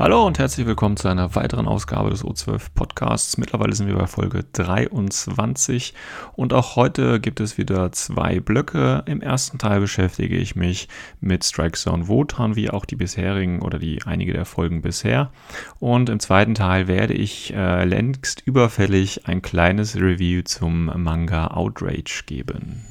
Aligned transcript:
Hallo 0.00 0.26
und 0.26 0.38
herzlich 0.38 0.66
willkommen 0.66 0.96
zu 0.96 1.08
einer 1.08 1.34
weiteren 1.34 1.68
Ausgabe 1.68 2.08
des 2.08 2.24
O12 2.24 2.68
Podcasts. 2.74 3.36
Mittlerweile 3.36 3.74
sind 3.74 3.86
wir 3.86 3.96
bei 3.96 4.06
Folge 4.06 4.46
23 4.50 5.92
und 6.32 6.54
auch 6.54 6.74
heute 6.74 7.20
gibt 7.20 7.38
es 7.38 7.58
wieder 7.58 7.92
zwei 7.92 8.40
Blöcke. 8.40 9.02
Im 9.04 9.20
ersten 9.20 9.58
Teil 9.58 9.78
beschäftige 9.80 10.38
ich 10.38 10.56
mich 10.56 10.88
mit 11.20 11.44
Strike 11.44 11.76
Zone 11.76 12.08
Wotan, 12.08 12.56
wie 12.56 12.70
auch 12.70 12.86
die 12.86 12.96
bisherigen 12.96 13.60
oder 13.60 13.78
die 13.78 14.02
einige 14.06 14.32
der 14.32 14.46
Folgen 14.46 14.80
bisher. 14.80 15.32
Und 15.80 16.08
im 16.08 16.18
zweiten 16.18 16.54
Teil 16.54 16.88
werde 16.88 17.12
ich 17.12 17.52
äh, 17.52 17.84
längst 17.84 18.40
überfällig 18.46 19.28
ein 19.28 19.42
kleines 19.42 19.96
Review 19.96 20.40
zum 20.44 20.86
Manga 20.96 21.48
Outrage 21.48 22.22
geben. 22.24 22.86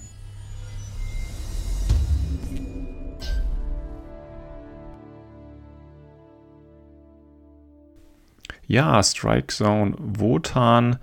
Ja, 8.70 9.02
Strike 9.02 9.48
Zone 9.48 9.96
Wotan. 9.98 10.98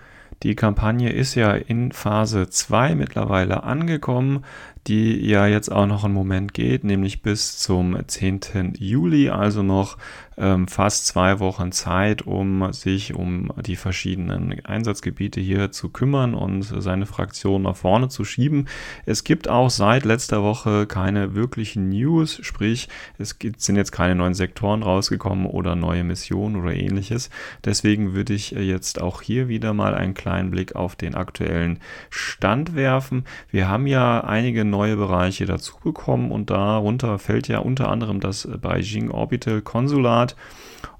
Die 0.44 0.54
Kampagne 0.54 1.10
ist 1.10 1.34
ja 1.34 1.52
in 1.52 1.90
Phase 1.90 2.48
2 2.48 2.94
mittlerweile 2.94 3.64
angekommen 3.64 4.44
die 4.86 5.26
ja 5.26 5.46
jetzt 5.46 5.70
auch 5.70 5.86
noch 5.86 6.04
einen 6.04 6.14
Moment 6.14 6.54
geht, 6.54 6.84
nämlich 6.84 7.22
bis 7.22 7.58
zum 7.58 7.96
10. 8.06 8.74
Juli, 8.78 9.30
also 9.30 9.62
noch 9.62 9.98
ähm, 10.38 10.68
fast 10.68 11.06
zwei 11.06 11.38
Wochen 11.40 11.72
Zeit, 11.72 12.22
um 12.22 12.72
sich 12.72 13.14
um 13.14 13.52
die 13.64 13.76
verschiedenen 13.76 14.64
Einsatzgebiete 14.64 15.40
hier 15.40 15.70
zu 15.70 15.88
kümmern 15.88 16.34
und 16.34 16.62
seine 16.62 17.06
Fraktion 17.06 17.62
nach 17.62 17.76
vorne 17.76 18.08
zu 18.08 18.24
schieben. 18.24 18.68
Es 19.04 19.24
gibt 19.24 19.48
auch 19.48 19.70
seit 19.70 20.04
letzter 20.04 20.42
Woche 20.42 20.86
keine 20.86 21.34
wirklichen 21.34 21.88
News, 21.88 22.38
sprich 22.42 22.88
es 23.18 23.38
gibt, 23.38 23.60
sind 23.60 23.76
jetzt 23.76 23.92
keine 23.92 24.14
neuen 24.14 24.34
Sektoren 24.34 24.82
rausgekommen 24.82 25.46
oder 25.46 25.74
neue 25.74 26.04
Missionen 26.04 26.56
oder 26.56 26.74
ähnliches. 26.74 27.30
Deswegen 27.64 28.14
würde 28.14 28.34
ich 28.34 28.50
jetzt 28.50 29.00
auch 29.00 29.22
hier 29.22 29.48
wieder 29.48 29.72
mal 29.72 29.94
einen 29.94 30.14
kleinen 30.14 30.50
Blick 30.50 30.76
auf 30.76 30.96
den 30.96 31.14
aktuellen 31.14 31.78
Stand 32.10 32.74
werfen. 32.74 33.24
Wir 33.50 33.68
haben 33.68 33.86
ja 33.86 34.22
einige 34.22 34.64
neue 34.64 34.96
Bereiche 34.96 35.46
dazu 35.46 35.76
bekommen 35.82 36.30
und 36.30 36.50
darunter 36.50 37.18
fällt 37.18 37.48
ja 37.48 37.60
unter 37.60 37.88
anderem 37.88 38.20
das 38.20 38.48
Beijing 38.60 39.10
Orbital 39.10 39.62
Konsulat. 39.62 40.25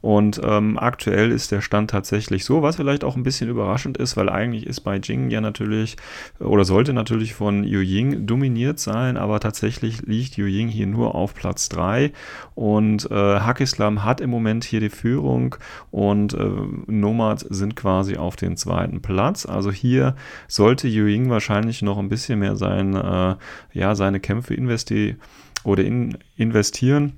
Und 0.00 0.40
ähm, 0.44 0.78
aktuell 0.78 1.32
ist 1.32 1.50
der 1.50 1.60
Stand 1.60 1.90
tatsächlich 1.90 2.44
so, 2.44 2.62
was 2.62 2.76
vielleicht 2.76 3.02
auch 3.02 3.16
ein 3.16 3.22
bisschen 3.22 3.48
überraschend 3.48 3.96
ist, 3.96 4.16
weil 4.16 4.28
eigentlich 4.28 4.66
ist 4.66 4.80
Beijing 4.80 5.30
ja 5.30 5.40
natürlich 5.40 5.96
oder 6.38 6.64
sollte 6.64 6.92
natürlich 6.92 7.34
von 7.34 7.64
Yu 7.64 7.80
Ying 7.80 8.26
dominiert 8.26 8.78
sein, 8.78 9.16
aber 9.16 9.40
tatsächlich 9.40 10.02
liegt 10.02 10.36
Yu 10.36 10.46
Ying 10.46 10.68
hier 10.68 10.86
nur 10.86 11.14
auf 11.14 11.34
Platz 11.34 11.68
3 11.70 12.12
und 12.54 13.10
äh, 13.10 13.14
Hakislam 13.14 14.04
hat 14.04 14.20
im 14.20 14.30
Moment 14.30 14.64
hier 14.64 14.80
die 14.80 14.90
Führung 14.90 15.56
und 15.90 16.34
äh, 16.34 16.50
Nomad 16.86 17.44
sind 17.48 17.74
quasi 17.74 18.16
auf 18.16 18.36
den 18.36 18.56
zweiten 18.56 19.02
Platz. 19.02 19.46
Also 19.46 19.72
hier 19.72 20.14
sollte 20.46 20.88
Yu 20.88 21.06
Ying 21.06 21.30
wahrscheinlich 21.30 21.82
noch 21.82 21.98
ein 21.98 22.08
bisschen 22.08 22.38
mehr 22.38 22.56
sein, 22.56 22.94
äh, 22.94 23.34
ja, 23.72 23.94
seine 23.94 24.20
Kämpfe 24.20 24.54
investi 24.54 25.16
oder 25.64 25.84
in, 25.84 26.16
investieren 26.36 27.14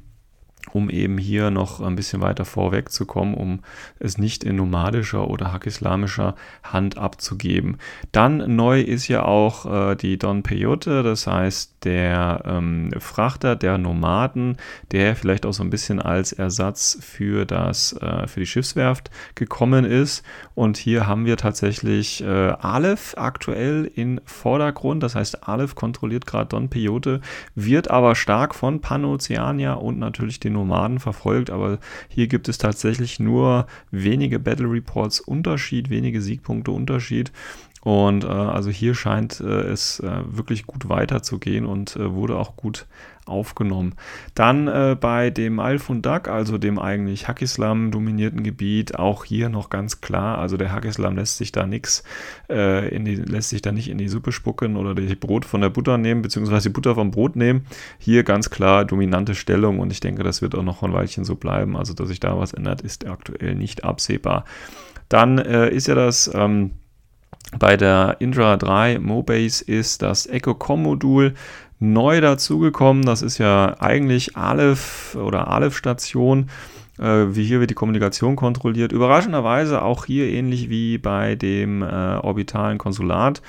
um 0.72 0.90
eben 0.90 1.18
hier 1.18 1.50
noch 1.50 1.80
ein 1.80 1.96
bisschen 1.96 2.20
weiter 2.20 2.44
vorweg 2.44 2.90
zu 2.90 3.06
kommen, 3.06 3.34
um 3.34 3.60
es 3.98 4.18
nicht 4.18 4.44
in 4.44 4.56
nomadischer 4.56 5.28
oder 5.28 5.52
hackislamischer 5.52 6.34
Hand 6.62 6.98
abzugeben. 6.98 7.78
Dann 8.12 8.56
neu 8.56 8.80
ist 8.80 9.08
ja 9.08 9.22
auch 9.24 9.90
äh, 9.90 9.94
die 9.96 10.18
Don 10.18 10.42
Peyote, 10.42 11.02
das 11.02 11.26
heißt 11.26 11.84
der 11.84 12.42
ähm, 12.44 12.90
Frachter 12.98 13.56
der 13.56 13.78
Nomaden, 13.78 14.56
der 14.92 15.16
vielleicht 15.16 15.46
auch 15.46 15.52
so 15.52 15.62
ein 15.62 15.70
bisschen 15.70 16.00
als 16.00 16.32
Ersatz 16.32 16.98
für 17.00 17.44
das 17.44 17.92
äh, 17.94 18.26
für 18.26 18.40
die 18.40 18.46
Schiffswerft 18.46 19.10
gekommen 19.34 19.84
ist. 19.84 20.24
Und 20.54 20.76
hier 20.76 21.06
haben 21.06 21.24
wir 21.24 21.36
tatsächlich 21.36 22.22
äh, 22.22 22.26
Aleph 22.26 23.14
aktuell 23.16 23.90
in 23.94 24.20
Vordergrund, 24.24 25.02
das 25.02 25.14
heißt 25.14 25.48
Aleph 25.48 25.74
kontrolliert 25.74 26.26
gerade 26.26 26.48
Don 26.48 26.68
Peyote, 26.68 27.20
wird 27.54 27.90
aber 27.90 28.14
stark 28.14 28.54
von 28.54 28.80
Panoceania 28.80 29.74
und 29.74 29.98
natürlich 29.98 30.40
den 30.40 30.47
Nomaden 30.50 30.98
verfolgt, 30.98 31.50
aber 31.50 31.78
hier 32.08 32.26
gibt 32.26 32.48
es 32.48 32.58
tatsächlich 32.58 33.20
nur 33.20 33.66
wenige 33.90 34.38
Battle 34.38 34.70
Reports 34.70 35.20
Unterschied, 35.20 35.90
wenige 35.90 36.20
Siegpunkte 36.20 36.70
Unterschied. 36.70 37.32
Und 37.82 38.24
äh, 38.24 38.28
also 38.28 38.70
hier 38.70 38.94
scheint 38.94 39.40
äh, 39.40 39.44
es 39.44 40.00
äh, 40.00 40.22
wirklich 40.24 40.66
gut 40.66 40.88
weiterzugehen 40.88 41.64
und 41.64 41.96
äh, 41.96 42.12
wurde 42.12 42.36
auch 42.36 42.56
gut 42.56 42.86
aufgenommen. 43.28 43.94
Dann 44.34 44.68
äh, 44.68 44.96
bei 44.98 45.30
dem 45.30 45.60
Al-Fundak, 45.60 46.28
also 46.28 46.58
dem 46.58 46.78
eigentlich 46.78 47.28
Hakislam 47.28 47.90
dominierten 47.90 48.42
Gebiet, 48.42 48.98
auch 48.98 49.24
hier 49.24 49.48
noch 49.48 49.70
ganz 49.70 50.00
klar, 50.00 50.38
also 50.38 50.56
der 50.56 50.72
Hakislam 50.72 51.16
lässt 51.16 51.36
sich 51.36 51.52
da 51.52 51.66
nichts, 51.66 52.02
äh, 52.48 52.96
lässt 52.96 53.50
sich 53.50 53.62
da 53.62 53.70
nicht 53.70 53.88
in 53.88 53.98
die 53.98 54.08
Suppe 54.08 54.32
spucken 54.32 54.76
oder 54.76 54.94
die 54.94 55.14
Brot 55.14 55.44
von 55.44 55.60
der 55.60 55.68
Butter 55.68 55.98
nehmen, 55.98 56.22
beziehungsweise 56.22 56.70
die 56.70 56.72
Butter 56.72 56.94
vom 56.94 57.10
Brot 57.10 57.36
nehmen. 57.36 57.66
Hier 57.98 58.24
ganz 58.24 58.50
klar 58.50 58.84
dominante 58.84 59.34
Stellung 59.34 59.78
und 59.78 59.92
ich 59.92 60.00
denke, 60.00 60.22
das 60.22 60.42
wird 60.42 60.54
auch 60.54 60.62
noch 60.62 60.82
ein 60.82 60.92
Weilchen 60.92 61.24
so 61.24 61.34
bleiben. 61.36 61.76
Also, 61.76 61.94
dass 61.94 62.08
sich 62.08 62.20
da 62.20 62.38
was 62.38 62.54
ändert, 62.54 62.80
ist 62.80 63.06
aktuell 63.06 63.54
nicht 63.54 63.84
absehbar. 63.84 64.44
Dann 65.08 65.38
äh, 65.38 65.70
ist 65.70 65.86
ja 65.86 65.94
das 65.94 66.30
ähm, 66.34 66.72
bei 67.56 67.76
der 67.76 68.16
Indra 68.18 68.56
3 68.56 68.98
Mobase 68.98 69.64
ist 69.64 70.02
das 70.02 70.26
EchoCom-Modul 70.26 71.34
neu 71.80 72.20
dazugekommen. 72.20 73.04
Das 73.04 73.22
ist 73.22 73.38
ja 73.38 73.76
eigentlich 73.80 74.36
Aleph 74.36 75.16
oder 75.16 75.48
Aleph-Station. 75.48 76.50
Äh, 76.98 77.34
wie 77.34 77.44
hier 77.44 77.60
wird 77.60 77.70
die 77.70 77.74
Kommunikation 77.74 78.36
kontrolliert. 78.36 78.92
Überraschenderweise 78.92 79.82
auch 79.82 80.04
hier 80.04 80.28
ähnlich 80.28 80.68
wie 80.68 80.98
bei 80.98 81.36
dem 81.36 81.82
äh, 81.82 81.86
orbitalen 81.86 82.78
Konsulat. 82.78 83.40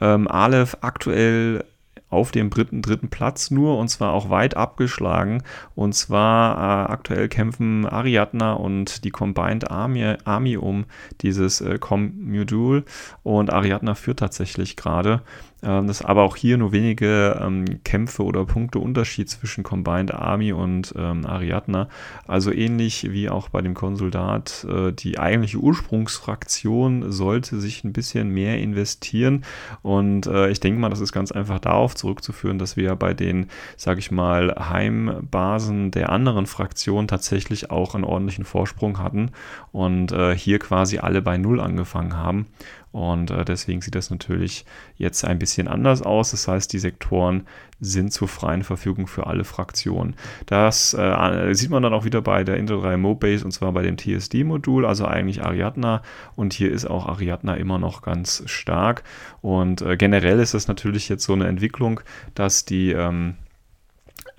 Ähm, 0.00 0.28
Aleph 0.28 0.76
aktuell 0.80 1.64
auf 2.12 2.30
dem 2.30 2.50
dritten, 2.50 2.82
dritten 2.82 3.08
Platz 3.08 3.50
nur 3.50 3.78
und 3.78 3.88
zwar 3.88 4.12
auch 4.12 4.30
weit 4.30 4.56
abgeschlagen. 4.56 5.42
Und 5.74 5.94
zwar 5.94 6.56
äh, 6.56 6.92
aktuell 6.92 7.28
kämpfen 7.28 7.86
Ariadna 7.86 8.52
und 8.52 9.04
die 9.04 9.10
Combined 9.10 9.70
Army, 9.70 10.16
Army 10.24 10.56
um 10.56 10.84
dieses 11.22 11.60
äh, 11.60 11.78
Com-Modul 11.78 12.84
und 13.22 13.52
Ariadna 13.52 13.94
führt 13.94 14.18
tatsächlich 14.18 14.76
gerade. 14.76 15.22
Ähm, 15.62 15.86
das 15.86 16.00
ist 16.00 16.06
aber 16.06 16.22
auch 16.22 16.36
hier 16.36 16.58
nur 16.58 16.72
wenige 16.72 17.40
ähm, 17.40 17.82
Kämpfe 17.84 18.24
oder 18.24 18.44
Punkte 18.44 18.78
Unterschied 18.78 19.30
zwischen 19.30 19.62
Combined 19.62 20.12
Army 20.12 20.52
und 20.52 20.92
ähm, 20.96 21.24
Ariadna. 21.24 21.88
Also 22.26 22.52
ähnlich 22.52 23.12
wie 23.12 23.30
auch 23.30 23.48
bei 23.48 23.62
dem 23.62 23.74
Konsulat. 23.74 24.66
Äh, 24.68 24.92
die 24.92 25.18
eigentliche 25.18 25.58
Ursprungsfraktion 25.58 27.12
sollte 27.12 27.60
sich 27.60 27.84
ein 27.84 27.92
bisschen 27.92 28.30
mehr 28.30 28.58
investieren. 28.58 29.44
Und 29.82 30.26
äh, 30.26 30.50
ich 30.50 30.60
denke 30.60 30.80
mal, 30.80 30.88
das 30.88 31.00
ist 31.00 31.12
ganz 31.12 31.32
einfach 31.32 31.60
darauf 31.60 31.94
zurückzuführen, 31.94 32.58
dass 32.58 32.76
wir 32.76 32.96
bei 32.96 33.14
den, 33.14 33.46
sage 33.76 34.00
ich 34.00 34.10
mal, 34.10 34.54
Heimbasen 34.58 35.90
der 35.90 36.10
anderen 36.10 36.46
Fraktionen 36.46 37.08
tatsächlich 37.08 37.70
auch 37.70 37.94
einen 37.94 38.04
ordentlichen 38.04 38.44
Vorsprung 38.44 38.98
hatten 38.98 39.30
und 39.70 40.12
äh, 40.12 40.36
hier 40.36 40.58
quasi 40.58 40.98
alle 40.98 41.22
bei 41.22 41.38
Null 41.38 41.60
angefangen 41.60 42.16
haben. 42.16 42.46
Und 42.92 43.30
äh, 43.30 43.44
deswegen 43.44 43.80
sieht 43.80 43.94
das 43.94 44.10
natürlich 44.10 44.64
jetzt 44.96 45.24
ein 45.24 45.38
bisschen 45.38 45.66
anders 45.66 46.02
aus. 46.02 46.30
Das 46.30 46.46
heißt, 46.46 46.72
die 46.72 46.78
Sektoren 46.78 47.46
sind 47.80 48.12
zur 48.12 48.28
freien 48.28 48.62
Verfügung 48.62 49.06
für 49.06 49.26
alle 49.26 49.44
Fraktionen. 49.44 50.14
Das 50.46 50.94
äh, 50.94 51.52
sieht 51.54 51.70
man 51.70 51.82
dann 51.82 51.94
auch 51.94 52.04
wieder 52.04 52.20
bei 52.20 52.44
der 52.44 52.58
Intel 52.58 52.80
3 52.80 52.98
Mobase 52.98 53.44
und 53.44 53.50
zwar 53.50 53.72
bei 53.72 53.82
dem 53.82 53.96
TSD-Modul, 53.96 54.84
also 54.84 55.06
eigentlich 55.06 55.42
Ariadna. 55.42 56.02
Und 56.36 56.52
hier 56.52 56.70
ist 56.70 56.86
auch 56.86 57.06
Ariadna 57.06 57.54
immer 57.54 57.78
noch 57.78 58.02
ganz 58.02 58.42
stark. 58.46 59.02
Und 59.40 59.80
äh, 59.82 59.96
generell 59.96 60.38
ist 60.38 60.54
das 60.54 60.68
natürlich 60.68 61.08
jetzt 61.08 61.24
so 61.24 61.32
eine 61.32 61.48
Entwicklung, 61.48 62.00
dass 62.34 62.64
die 62.66 62.92
ähm, 62.92 63.30
äh, 63.30 63.51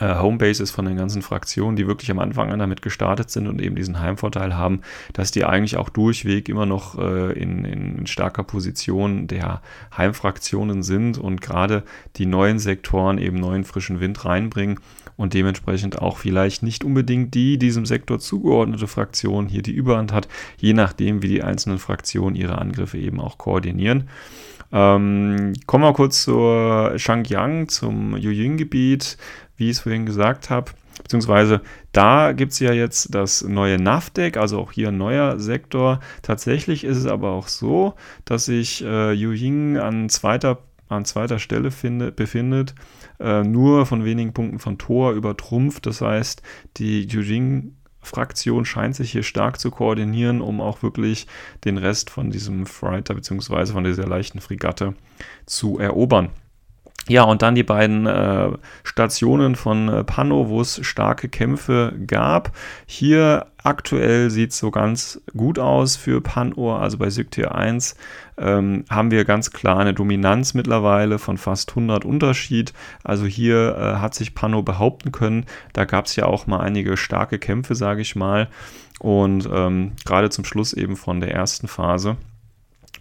Homebases 0.01 0.72
von 0.72 0.86
den 0.86 0.98
ganzen 0.98 1.22
Fraktionen, 1.22 1.75
die 1.75 1.88
wirklich 1.88 2.10
am 2.12 2.19
Anfang 2.19 2.51
an 2.51 2.60
damit 2.60 2.81
gestartet 2.81 3.30
sind 3.30 3.48
und 3.48 3.62
eben 3.62 3.75
diesen 3.75 4.00
Heimvorteil 4.00 4.56
haben, 4.56 4.81
dass 5.13 5.31
die 5.31 5.45
eigentlich 5.45 5.78
auch 5.78 5.90
durchweg 5.90 6.50
immer 6.50 6.66
noch 6.66 6.98
äh, 6.98 7.34
in, 7.34 7.66
in 7.66 8.07
starker 8.07 8.44
Position 8.44 9.28
der 9.28 9.62
Heimfraktionen 9.95 10.84
sind 10.84 11.18
und 11.18 11.42
gerade 11.42 11.84
die 12.16 12.25
neuen 12.25 12.60
Sektoren 12.60 13.18
eben 13.18 13.38
neuen 13.38 13.63
frischen 13.63 14.00
Wind 14.00 14.25
reinbringen 14.25 14.80
und 15.16 15.34
dementsprechend 15.34 16.01
auch 16.01 16.18
vielleicht 16.18 16.63
nicht 16.63 16.84
unbedingt 16.84 17.34
die 17.34 17.57
diesem 17.57 17.86
Sektor 17.86 18.19
zugeordnete 18.19 18.88
Fraktion 18.88 19.48
hier 19.48 19.62
die 19.62 19.74
Überhand 19.74 20.12
hat, 20.12 20.28
je 20.57 20.74
nachdem, 20.74 21.22
wie 21.22 21.28
die 21.28 21.44
einzelnen 21.44 21.80
Fraktionen 21.80 22.36
ihre 22.36 22.57
Angriffe 22.57 22.98
eben 22.98 23.19
auch 23.19 23.38
koordinieren. 23.38 24.10
Ähm, 24.75 25.54
kommen 25.68 25.84
wir 25.84 25.94
kurz 25.94 26.24
zur 26.24 26.94
Shangyang, 26.98 27.68
zum 27.68 28.18
Yuying-Gebiet 28.18 29.18
wie 29.57 29.65
ich 29.65 29.77
es 29.77 29.79
vorhin 29.81 30.05
gesagt 30.05 30.50
habe. 30.50 30.71
Beziehungsweise 31.01 31.61
da 31.91 32.33
gibt 32.33 32.53
es 32.53 32.59
ja 32.59 32.71
jetzt 32.71 33.13
das 33.13 33.41
neue 33.41 33.79
NAVDEC, 33.79 34.38
also 34.38 34.59
auch 34.59 34.71
hier 34.71 34.89
ein 34.89 34.97
neuer 34.97 35.39
Sektor. 35.39 36.00
Tatsächlich 36.21 36.83
ist 36.83 36.97
es 36.97 37.05
aber 37.05 37.31
auch 37.31 37.47
so, 37.47 37.95
dass 38.25 38.45
sich 38.45 38.83
äh, 38.83 39.13
Yuying 39.13 39.77
an 39.77 40.09
zweiter, 40.09 40.59
an 40.89 41.05
zweiter 41.05 41.39
Stelle 41.39 41.71
finde, 41.71 42.11
befindet, 42.11 42.75
äh, 43.19 43.44
nur 43.44 43.85
von 43.85 44.05
wenigen 44.05 44.33
Punkten 44.33 44.59
von 44.59 44.77
Tor 44.77 45.13
übertrumpft. 45.13 45.85
Das 45.85 46.01
heißt, 46.01 46.41
die 46.77 47.07
Yuying 47.07 47.75
Fraktion 48.03 48.65
scheint 48.65 48.95
sich 48.95 49.11
hier 49.11 49.23
stark 49.23 49.59
zu 49.59 49.71
koordinieren, 49.71 50.41
um 50.41 50.61
auch 50.61 50.83
wirklich 50.83 51.25
den 51.63 51.77
Rest 51.77 52.09
von 52.09 52.29
diesem 52.29 52.65
Fighter 52.65 53.15
bzw. 53.15 53.67
von 53.67 53.83
dieser 53.85 54.07
leichten 54.07 54.41
Fregatte 54.41 54.94
zu 55.45 55.79
erobern. 55.79 56.29
Ja, 57.09 57.23
und 57.23 57.41
dann 57.41 57.53
die 57.53 57.63
beiden 57.63 58.05
äh, 58.05 58.51
Stationen 58.83 59.57
von 59.57 59.89
äh, 59.89 60.03
Pano, 60.05 60.47
wo 60.47 60.61
es 60.61 60.79
starke 60.85 61.27
Kämpfe 61.27 61.94
gab. 62.07 62.55
Hier 62.85 63.47
aktuell 63.61 64.29
sieht 64.29 64.51
es 64.51 64.57
so 64.57 64.71
ganz 64.71 65.21
gut 65.35 65.59
aus 65.59 65.97
für 65.97 66.21
Pano, 66.21 66.77
also 66.77 66.97
bei 66.97 67.09
Sygtir 67.09 67.55
1 67.55 67.95
ähm, 68.38 68.85
haben 68.89 69.11
wir 69.11 69.25
ganz 69.25 69.51
klar 69.51 69.79
eine 69.79 69.94
Dominanz 69.94 70.53
mittlerweile 70.53 71.19
von 71.19 71.38
fast 71.38 71.71
100 71.71 72.05
Unterschied. 72.05 72.71
Also 73.03 73.25
hier 73.25 73.75
äh, 73.77 73.99
hat 73.99 74.15
sich 74.15 74.33
Pano 74.33 74.63
behaupten 74.63 75.11
können. 75.11 75.45
Da 75.73 75.83
gab 75.83 76.06
es 76.06 76.15
ja 76.15 76.25
auch 76.25 76.47
mal 76.47 76.61
einige 76.61 76.95
starke 76.95 77.38
Kämpfe, 77.38 77.75
sage 77.75 78.01
ich 78.01 78.15
mal. 78.15 78.47
Und 78.99 79.49
ähm, 79.51 79.91
gerade 80.06 80.29
zum 80.29 80.45
Schluss 80.45 80.71
eben 80.71 80.95
von 80.95 81.19
der 81.19 81.33
ersten 81.33 81.67
Phase 81.67 82.15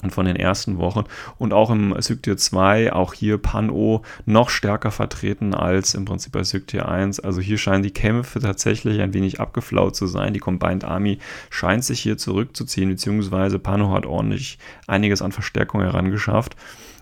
und 0.02 0.10
von 0.10 0.26
den 0.26 0.36
ersten 0.36 0.78
Wochen. 0.78 1.04
Und 1.38 1.52
auch 1.52 1.70
im 1.70 1.94
Sygtir 2.00 2.36
2, 2.36 2.92
auch 2.92 3.14
hier 3.14 3.38
Pan-O 3.38 4.02
noch 4.26 4.50
stärker 4.50 4.90
vertreten 4.90 5.54
als 5.54 5.94
im 5.94 6.04
Prinzip 6.04 6.32
bei 6.32 6.42
Sygtir 6.42 6.88
1. 6.88 7.20
Also 7.20 7.40
hier 7.40 7.56
scheinen 7.56 7.82
die 7.82 7.92
Kämpfe 7.92 8.40
tatsächlich 8.40 9.00
ein 9.00 9.14
wenig 9.14 9.40
abgeflaut 9.40 9.96
zu 9.96 10.06
sein. 10.06 10.34
Die 10.34 10.40
Combined 10.40 10.84
Army 10.84 11.18
scheint 11.50 11.84
sich 11.84 12.00
hier 12.00 12.18
zurückzuziehen, 12.18 12.90
beziehungsweise 12.90 13.58
Pano 13.58 13.92
hat 13.92 14.04
ordentlich 14.04 14.58
einiges 14.86 15.22
an 15.22 15.32
Verstärkung 15.32 15.80
herangeschafft. 15.80 16.56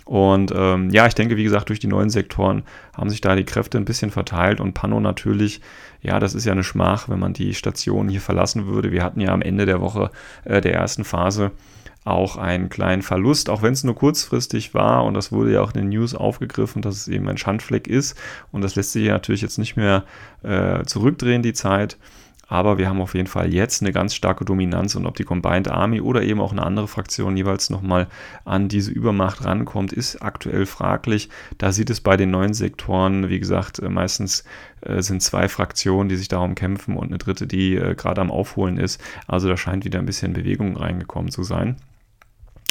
Und 0.04 0.52
ähm, 0.54 0.90
ja, 0.90 1.06
ich 1.06 1.14
denke, 1.14 1.36
wie 1.36 1.44
gesagt, 1.44 1.68
durch 1.68 1.78
die 1.78 1.86
neuen 1.86 2.10
Sektoren 2.10 2.64
haben 2.96 3.10
sich 3.10 3.20
da 3.20 3.36
die 3.36 3.44
Kräfte 3.44 3.78
ein 3.78 3.84
bisschen 3.84 4.10
verteilt 4.10 4.60
und 4.60 4.74
Pano 4.74 4.98
natürlich, 4.98 5.60
ja, 6.02 6.18
das 6.18 6.34
ist 6.34 6.44
ja 6.44 6.52
eine 6.52 6.64
Schmach, 6.64 7.08
wenn 7.08 7.20
man 7.20 7.32
die 7.32 7.54
Station 7.54 8.08
hier 8.08 8.20
verlassen 8.20 8.66
würde. 8.66 8.90
Wir 8.90 9.04
hatten 9.04 9.20
ja 9.20 9.32
am 9.32 9.40
Ende 9.40 9.66
der 9.66 9.80
Woche 9.80 10.10
äh, 10.44 10.60
der 10.60 10.74
ersten 10.74 11.04
Phase 11.04 11.52
auch 12.04 12.36
einen 12.36 12.68
kleinen 12.68 13.02
Verlust, 13.02 13.50
auch 13.50 13.62
wenn 13.62 13.72
es 13.72 13.84
nur 13.84 13.94
kurzfristig 13.94 14.74
war. 14.74 15.04
Und 15.04 15.14
das 15.14 15.32
wurde 15.32 15.52
ja 15.52 15.60
auch 15.60 15.72
in 15.74 15.80
den 15.80 15.88
News 15.90 16.14
aufgegriffen, 16.14 16.82
dass 16.82 16.96
es 16.96 17.08
eben 17.08 17.28
ein 17.28 17.38
Schandfleck 17.38 17.86
ist. 17.86 18.16
Und 18.52 18.62
das 18.62 18.74
lässt 18.74 18.92
sich 18.92 19.08
natürlich 19.08 19.42
jetzt 19.42 19.58
nicht 19.58 19.76
mehr 19.76 20.04
äh, 20.42 20.82
zurückdrehen, 20.84 21.42
die 21.42 21.52
Zeit. 21.52 21.98
Aber 22.50 22.78
wir 22.78 22.88
haben 22.88 23.00
auf 23.00 23.14
jeden 23.14 23.28
Fall 23.28 23.54
jetzt 23.54 23.80
eine 23.80 23.92
ganz 23.92 24.12
starke 24.12 24.44
Dominanz 24.44 24.96
und 24.96 25.06
ob 25.06 25.14
die 25.14 25.22
Combined 25.22 25.68
Army 25.68 26.00
oder 26.00 26.22
eben 26.22 26.40
auch 26.40 26.50
eine 26.50 26.64
andere 26.64 26.88
Fraktion 26.88 27.36
jeweils 27.36 27.70
nochmal 27.70 28.08
an 28.44 28.66
diese 28.66 28.90
Übermacht 28.90 29.44
rankommt, 29.44 29.92
ist 29.92 30.20
aktuell 30.20 30.66
fraglich. 30.66 31.28
Da 31.58 31.70
sieht 31.70 31.90
es 31.90 32.00
bei 32.00 32.16
den 32.16 32.32
neuen 32.32 32.52
Sektoren, 32.52 33.28
wie 33.28 33.38
gesagt, 33.38 33.78
äh, 33.78 33.88
meistens 33.88 34.42
äh, 34.80 35.00
sind 35.00 35.22
zwei 35.22 35.48
Fraktionen, 35.48 36.08
die 36.08 36.16
sich 36.16 36.26
darum 36.26 36.56
kämpfen 36.56 36.96
und 36.96 37.06
eine 37.06 37.18
dritte, 37.18 37.46
die 37.46 37.76
äh, 37.76 37.94
gerade 37.94 38.20
am 38.20 38.32
Aufholen 38.32 38.78
ist. 38.78 39.00
Also 39.28 39.46
da 39.46 39.56
scheint 39.56 39.84
wieder 39.84 40.00
ein 40.00 40.06
bisschen 40.06 40.32
Bewegung 40.32 40.76
reingekommen 40.76 41.30
zu 41.30 41.44
sein. 41.44 41.76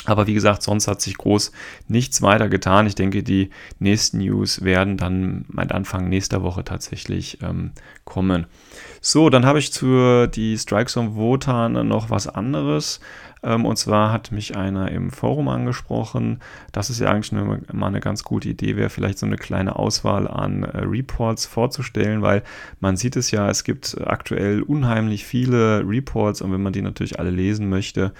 Aber 0.06 0.28
wie 0.28 0.34
gesagt, 0.34 0.64
sonst 0.64 0.88
hat 0.88 1.02
sich 1.02 1.18
groß 1.18 1.52
nichts 1.88 2.22
weiter 2.22 2.48
getan. 2.48 2.88
Ich 2.88 2.96
denke, 2.96 3.22
die 3.22 3.50
nächsten 3.80 4.20
News 4.20 4.64
werden 4.64 4.98
dann 4.98 5.46
mein 5.50 5.72
Anfang 5.72 6.08
nächster 6.08 6.42
Woche 6.42 6.64
tatsächlich 6.64 7.40
ähm, 7.42 7.72
kommen. 8.06 8.48
So, 9.02 9.30
dann 9.30 9.46
habe 9.46 9.60
ich 9.60 9.74
zu 9.74 10.28
die 10.28 10.58
Strikes 10.58 10.96
on 10.98 11.16
Wotan 11.16 11.88
noch 11.88 12.10
was 12.10 12.28
anderes. 12.28 13.02
Ähm, 13.44 13.66
und 13.66 13.78
zwar 13.78 14.12
hat 14.12 14.32
mich 14.32 14.56
einer 14.56 14.92
im 14.92 15.12
Forum 15.12 15.48
angesprochen, 15.48 16.40
dass 16.72 16.90
es 16.90 17.00
ja 17.00 17.12
eigentlich 17.12 17.32
eine, 17.32 17.62
mal 17.72 17.88
eine 17.88 18.00
ganz 18.00 18.24
gute 18.24 18.50
Idee 18.50 18.76
wäre, 18.76 18.90
vielleicht 18.90 19.20
so 19.20 19.26
eine 19.26 19.38
kleine 19.38 19.78
Auswahl 19.78 20.28
an 20.28 20.64
äh, 20.64 20.80
Reports 20.80 21.46
vorzustellen, 21.46 22.22
weil 22.22 22.44
man 22.80 22.98
sieht 22.98 23.16
es 23.16 23.32
ja, 23.32 23.50
es 23.50 23.64
gibt 23.64 23.98
aktuell 24.06 24.62
unheimlich 24.62 25.26
viele 25.26 25.88
Reports 25.88 26.42
und 26.42 26.52
wenn 26.52 26.64
man 26.64 26.74
die 26.74 26.82
natürlich 26.82 27.20
alle 27.20 27.32
lesen 27.32 27.70
möchte, 27.70 28.14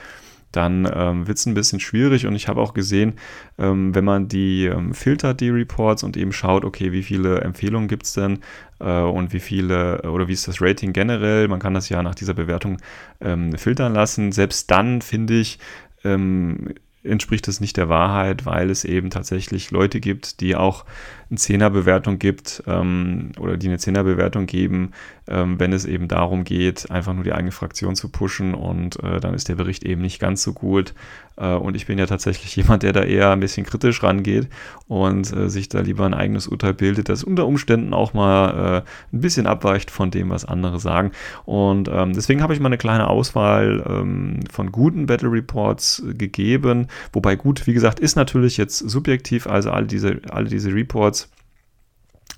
dann 0.52 0.90
ähm, 0.94 1.28
wird 1.28 1.38
es 1.38 1.46
ein 1.46 1.54
bisschen 1.54 1.80
schwierig. 1.80 2.26
Und 2.26 2.36
ich 2.36 2.48
habe 2.48 2.62
auch 2.62 2.74
gesehen, 2.74 3.14
ähm, 3.58 3.94
wenn 3.94 4.06
man 4.06 4.28
die 4.28 4.66
ähm, 4.66 4.94
filtert, 4.94 5.42
die 5.42 5.50
Reports 5.50 6.04
und 6.04 6.18
eben 6.18 6.32
schaut, 6.32 6.66
okay, 6.66 6.92
wie 6.92 7.04
viele 7.04 7.42
Empfehlungen 7.42 7.88
gibt 7.88 8.04
es 8.04 8.14
denn 8.14 8.40
äh, 8.80 9.02
und 9.02 9.34
wie 9.34 9.40
viele 9.40 10.02
oder 10.04 10.28
wie 10.28 10.34
ist 10.34 10.48
das 10.48 10.62
Rating 10.62 10.94
generell, 10.94 11.48
man 11.48 11.60
kann 11.60 11.74
das 11.74 11.90
ja 11.90 12.02
nach 12.02 12.16
dieser 12.16 12.34
Bewertung 12.34 12.78
ähm, 13.22 13.54
filtern 13.58 13.94
lassen. 13.94 14.32
Selbst 14.32 14.72
dann 14.72 15.02
finde 15.02 15.40
ich, 15.40 15.60
ähm, 16.04 16.74
entspricht 17.04 17.48
das 17.48 17.60
nicht 17.60 17.78
der 17.78 17.90
Wahrheit, 17.90 18.46
weil 18.46 18.70
es 18.70 18.84
eben 18.84 19.10
tatsächlich 19.10 19.72
Leute 19.72 20.00
gibt, 20.00 20.42
die 20.42 20.56
auch 20.56 20.86
eine 21.30 21.38
Zehnerbewertung 21.38 22.18
gibt 22.18 22.64
ähm, 22.68 23.32
oder 23.40 23.58
die 23.58 23.68
eine 23.68 23.78
Zehnerbewertung 23.78 24.46
geben, 24.46 24.92
ähm, 25.28 25.60
wenn 25.60 25.74
es 25.74 25.86
eben 25.86 26.08
darum 26.08 26.44
geht, 26.44 26.90
einfach 26.90 27.14
nur 27.14 27.24
die 27.24 27.34
eigene 27.34 27.52
Fraktion 27.52 27.96
zu 27.96 28.10
pushen 28.10 28.56
und 28.56 29.02
äh, 29.04 29.20
dann 29.20 29.36
ist 29.36 29.48
der 29.48 29.56
Bericht 29.56 29.84
eben 29.84 30.02
nicht 30.02 30.20
ganz 30.20 30.42
so 30.42 30.54
gut. 30.54 30.94
Äh, 31.38 31.54
und 31.54 31.76
ich 31.76 31.86
bin 31.86 32.00
ja 32.00 32.08
tatsächlich 32.08 32.56
jemand, 32.56 32.84
der 32.84 32.94
da 32.94 33.04
eher 33.04 33.32
ein 33.32 33.40
bisschen 33.40 33.66
kritisch 33.66 34.02
rangeht 34.02 34.48
und 34.88 35.32
äh, 35.32 35.50
sich 35.50 35.70
da 35.70 35.82
lieber 35.82 36.06
ein 36.06 36.16
eigenes 36.16 36.48
Urteil 36.48 36.74
bildet, 36.74 37.10
das 37.10 37.24
unter 37.24 37.46
Umständen 37.46 37.94
auch 37.94 38.14
mal 38.14 38.84
äh, 38.84 39.16
ein 39.16 39.22
bisschen 39.22 39.46
abweicht 39.46 39.92
von 39.92 40.10
dem, 40.10 40.30
was 40.30 40.46
andere 40.46 40.80
sagen. 40.80 41.12
Und 41.46 41.90
ähm, 41.92 42.14
deswegen 42.14 42.42
habe 42.42 42.54
ich 42.54 42.60
mal 42.60 42.68
eine 42.68 42.78
kleine 42.78 43.08
Auswahl 43.08 43.84
ähm, 43.88 44.40
von 44.52 44.72
guten 44.72 45.06
Battle 45.06 45.32
Reports 45.32 46.04
gegeben, 46.18 46.88
wobei 47.14 47.36
gut, 47.36 47.68
wie 47.68 47.74
gesagt, 47.74 48.00
ist 48.00 48.16
natürlich 48.16 48.58
jetzt 48.58 48.80
subjektiv, 48.80 49.46
also 49.46 49.72
alle 49.72 49.86
diese, 49.86 50.22
alle 50.30 50.50
diese 50.50 50.74
Reports 50.74 51.19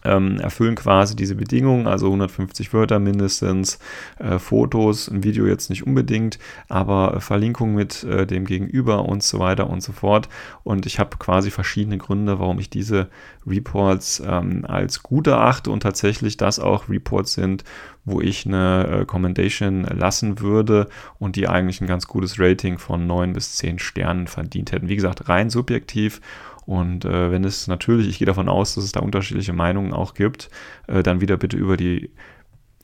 ähm, 0.04 0.40
erfüllen 0.40 0.76
quasi 0.76 1.16
diese 1.16 1.36
Bedingungen, 1.36 1.88
also 1.88 2.08
150 2.08 2.74
Wörter 2.74 3.00
mindestens, 3.00 3.80
äh, 4.20 4.40
Fotos, 4.40 5.10
ein 5.10 5.24
Video 5.24 5.46
jetzt 5.46 5.70
nicht 5.70 5.86
unbedingt, 5.86 6.40
aber 6.70 7.22
Verlinkung 7.22 7.76
mit 7.76 8.04
äh, 8.04 8.26
dem 8.26 8.46
Gegenüber 8.46 9.06
und 9.06 9.24
so 9.24 9.40
weiter 9.40 9.70
und 9.70 9.82
so 9.82 9.92
fort. 9.92 10.30
Und 10.64 10.86
ich 10.86 11.00
habe 11.00 11.18
quasi 11.18 11.52
verschiedene 11.52 11.98
Gründe, 11.98 12.40
warum 12.40 12.60
ich 12.60 12.70
diese 12.70 13.10
Reports 13.46 14.22
ähm, 14.26 14.66
als 14.68 15.04
gut 15.04 15.28
erachte 15.28 15.72
und 15.72 15.82
tatsächlich 15.82 16.38
das 16.38 16.60
auch 16.60 16.90
Reports 16.90 17.34
sind, 17.34 17.64
wo 18.06 18.20
ich 18.22 18.46
eine 18.46 19.02
äh, 19.02 19.06
Commendation 19.06 19.84
lassen 19.84 20.40
würde 20.40 20.88
und 21.20 21.36
die 21.36 21.48
eigentlich 21.48 21.82
ein 21.82 21.88
ganz 21.88 22.08
gutes 22.08 22.40
Rating 22.40 22.78
von 22.78 23.06
9 23.06 23.34
bis 23.34 23.56
10 23.58 23.80
Sternen 23.80 24.28
verdient 24.28 24.72
hätten. 24.72 24.90
Wie 24.90 24.96
gesagt, 24.96 25.30
rein 25.30 25.50
subjektiv 25.50 26.22
und 26.66 27.06
äh, 27.06 27.32
wenn 27.32 27.44
es 27.44 27.68
natürlich, 27.68 28.08
ich 28.08 28.20
gehe 28.20 28.26
davon 28.26 28.50
aus, 28.50 28.76
dass 28.76 28.84
es 28.84 28.92
da 28.92 29.00
unterschiedliche 29.00 29.54
Meinungen 29.54 29.94
auch 29.94 30.14
gibt, 30.14 30.50
äh, 30.88 31.04
dann 31.04 31.22
wieder 31.22 31.38
bitte 31.38 31.58
über 31.58 31.78
die 31.78 32.12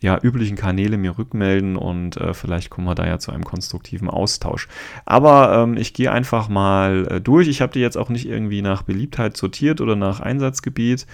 ja, 0.01 0.19
üblichen 0.21 0.55
Kanäle 0.55 0.97
mir 0.97 1.17
rückmelden 1.17 1.75
und 1.75 2.17
äh, 2.17 2.33
vielleicht 2.33 2.69
kommen 2.69 2.87
wir 2.87 2.95
da 2.95 3.07
ja 3.07 3.17
zu 3.17 3.31
einem 3.31 3.43
konstruktiven 3.43 4.09
Austausch. 4.09 4.67
Aber 5.05 5.63
ähm, 5.63 5.75
ich 5.77 5.93
gehe 5.93 6.11
einfach 6.11 6.49
mal 6.49 7.07
äh, 7.09 7.21
durch. 7.21 7.47
Ich 7.47 7.61
habe 7.61 7.73
die 7.73 7.79
jetzt 7.79 7.97
auch 7.97 8.09
nicht 8.09 8.27
irgendwie 8.27 8.61
nach 8.61 8.83
Beliebtheit 8.83 9.37
sortiert 9.37 9.81
oder 9.81 9.95
nach 9.95 10.19
Einsatzgebiet. 10.19 11.07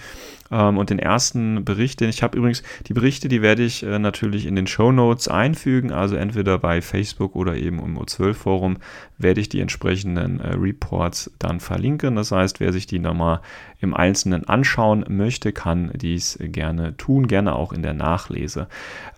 Ähm, 0.54 0.78
und 0.78 0.90
den 0.90 1.00
ersten 1.00 1.64
Bericht, 1.64 2.00
den 2.00 2.08
ich 2.08 2.22
habe 2.22 2.38
übrigens, 2.38 2.62
die 2.86 2.94
Berichte, 2.94 3.28
die 3.28 3.42
werde 3.42 3.64
ich 3.64 3.82
äh, 3.82 3.98
natürlich 3.98 4.46
in 4.46 4.54
den 4.54 4.68
Show 4.68 4.92
Notes 4.92 5.26
einfügen, 5.26 5.90
also 5.90 6.14
entweder 6.14 6.58
bei 6.58 6.80
Facebook 6.80 7.34
oder 7.34 7.56
eben 7.56 7.80
im 7.80 7.98
O12-Forum 7.98 8.76
werde 9.18 9.40
ich 9.40 9.48
die 9.48 9.60
entsprechenden 9.60 10.38
äh, 10.40 10.54
Reports 10.54 11.32
dann 11.40 11.58
verlinken. 11.58 12.14
Das 12.14 12.30
heißt, 12.30 12.60
wer 12.60 12.72
sich 12.72 12.86
die 12.86 13.00
nochmal 13.00 13.40
im 13.80 13.94
Einzelnen 13.94 14.48
anschauen 14.48 15.04
möchte, 15.08 15.52
kann 15.52 15.90
dies 15.94 16.38
gerne 16.40 16.96
tun, 16.96 17.26
gerne 17.26 17.54
auch 17.54 17.72
in 17.72 17.82
der 17.82 17.92
Nachlese. 17.92 18.68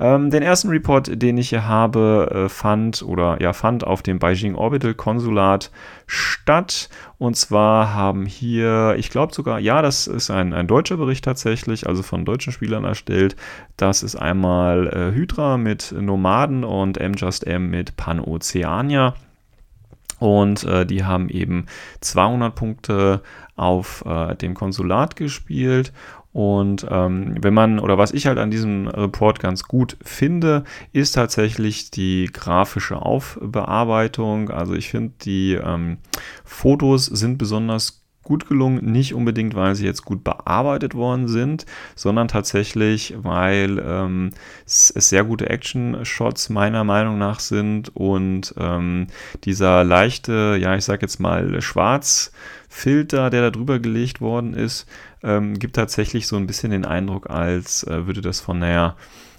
Ähm, 0.01 0.31
den 0.31 0.43
ersten 0.43 0.69
Report, 0.69 1.11
den 1.23 1.39
ich 1.39 1.51
hier 1.51 1.67
habe, 1.67 2.47
äh, 2.47 2.49
fand 2.49 3.03
oder 3.03 3.41
ja 3.43 3.53
fand 3.53 3.85
auf 3.85 4.03
dem 4.03 4.19
Beijing 4.19 4.55
Orbital 4.55 4.95
Konsulat 4.95 5.71
statt. 6.07 6.89
Und 7.19 7.37
zwar 7.37 7.95
haben 7.95 8.27
hier, 8.27 8.95
ich 8.99 9.11
glaube 9.11 9.35
sogar, 9.35 9.59
ja, 9.59 9.83
das 9.83 10.07
ist 10.07 10.31
ein, 10.31 10.53
ein 10.53 10.67
deutscher 10.67 10.97
Bericht 10.97 11.25
tatsächlich, 11.25 11.87
also 11.87 12.03
von 12.03 12.25
deutschen 12.25 12.53
Spielern 12.53 12.85
erstellt. 12.85 13.37
Das 13.77 14.03
ist 14.03 14.17
einmal 14.17 14.87
äh, 14.87 15.15
Hydra 15.15 15.57
mit 15.57 15.93
Nomaden 15.93 16.65
und 16.65 16.99
M-Just-M 16.99 17.69
mit 17.69 17.97
Panoceania. 17.97 19.15
Und 20.19 20.65
äh, 20.65 20.87
die 20.87 21.05
haben 21.05 21.29
eben 21.29 21.67
200 22.01 22.55
Punkte 22.55 23.23
auf 23.55 24.05
äh, 24.07 24.35
dem 24.37 24.55
Konsulat 24.55 25.17
gespielt. 25.17 25.93
Und 26.37 26.87
ähm, 26.91 27.35
wenn 27.41 27.55
man, 27.55 27.79
oder 27.79 27.97
was 27.97 28.13
ich 28.13 28.27
halt 28.27 28.37
an 28.37 28.51
diesem 28.51 28.89
Report 28.89 29.41
ganz 29.41 29.63
gut 29.63 29.97
finde, 30.03 30.65
ist 30.93 31.13
tatsächlich 31.13 31.91
die 31.91 32.29
grafische 32.31 33.01
Aufbearbeitung. 33.01 34.51
Also 34.51 34.75
ich 34.75 34.91
finde, 34.91 35.15
die 35.23 35.55
ähm, 35.55 35.97
Fotos 36.45 37.07
sind 37.07 37.39
besonders 37.39 38.05
gut 38.23 38.49
gelungen, 38.49 38.85
nicht 38.85 39.15
unbedingt, 39.15 39.55
weil 39.55 39.77
sie 39.77 39.87
jetzt 39.87 40.05
gut 40.05 40.25
bearbeitet 40.25 40.95
worden 40.95 41.27
sind, 41.27 41.65
sondern 41.95 42.29
tatsächlich, 42.29 43.15
weil 43.17 43.83
ähm, 43.83 44.31
es, 44.67 44.89
sehr 44.89 45.25
gute 45.25 45.49
Action-Shots 45.49 46.51
meiner 46.51 46.85
Meinung 46.85 47.17
nach 47.17 47.41
sind 47.41 47.95
und 47.97 48.53
ähm, 48.59 49.07
dieser 49.45 49.85
leichte, 49.85 50.59
ja, 50.61 50.77
ich 50.77 50.85
sag 50.85 51.01
jetzt 51.01 51.21
mal, 51.21 51.63
Schwarzfilter, 51.63 53.31
der 53.31 53.43
da 53.43 53.51
drüber 53.51 53.79
gelegt 53.79 54.21
worden 54.21 54.53
ist, 54.53 54.87
ähm, 55.23 55.59
gibt 55.59 55.77
tatsächlich 55.77 56.27
so 56.27 56.37
ein 56.37 56.47
bisschen 56.47 56.71
den 56.71 56.85
Eindruck, 56.85 57.31
als 57.31 57.85
äh, 57.85 58.07
würde 58.07 58.21
das 58.21 58.41
von 58.41 58.61
der 58.61 58.97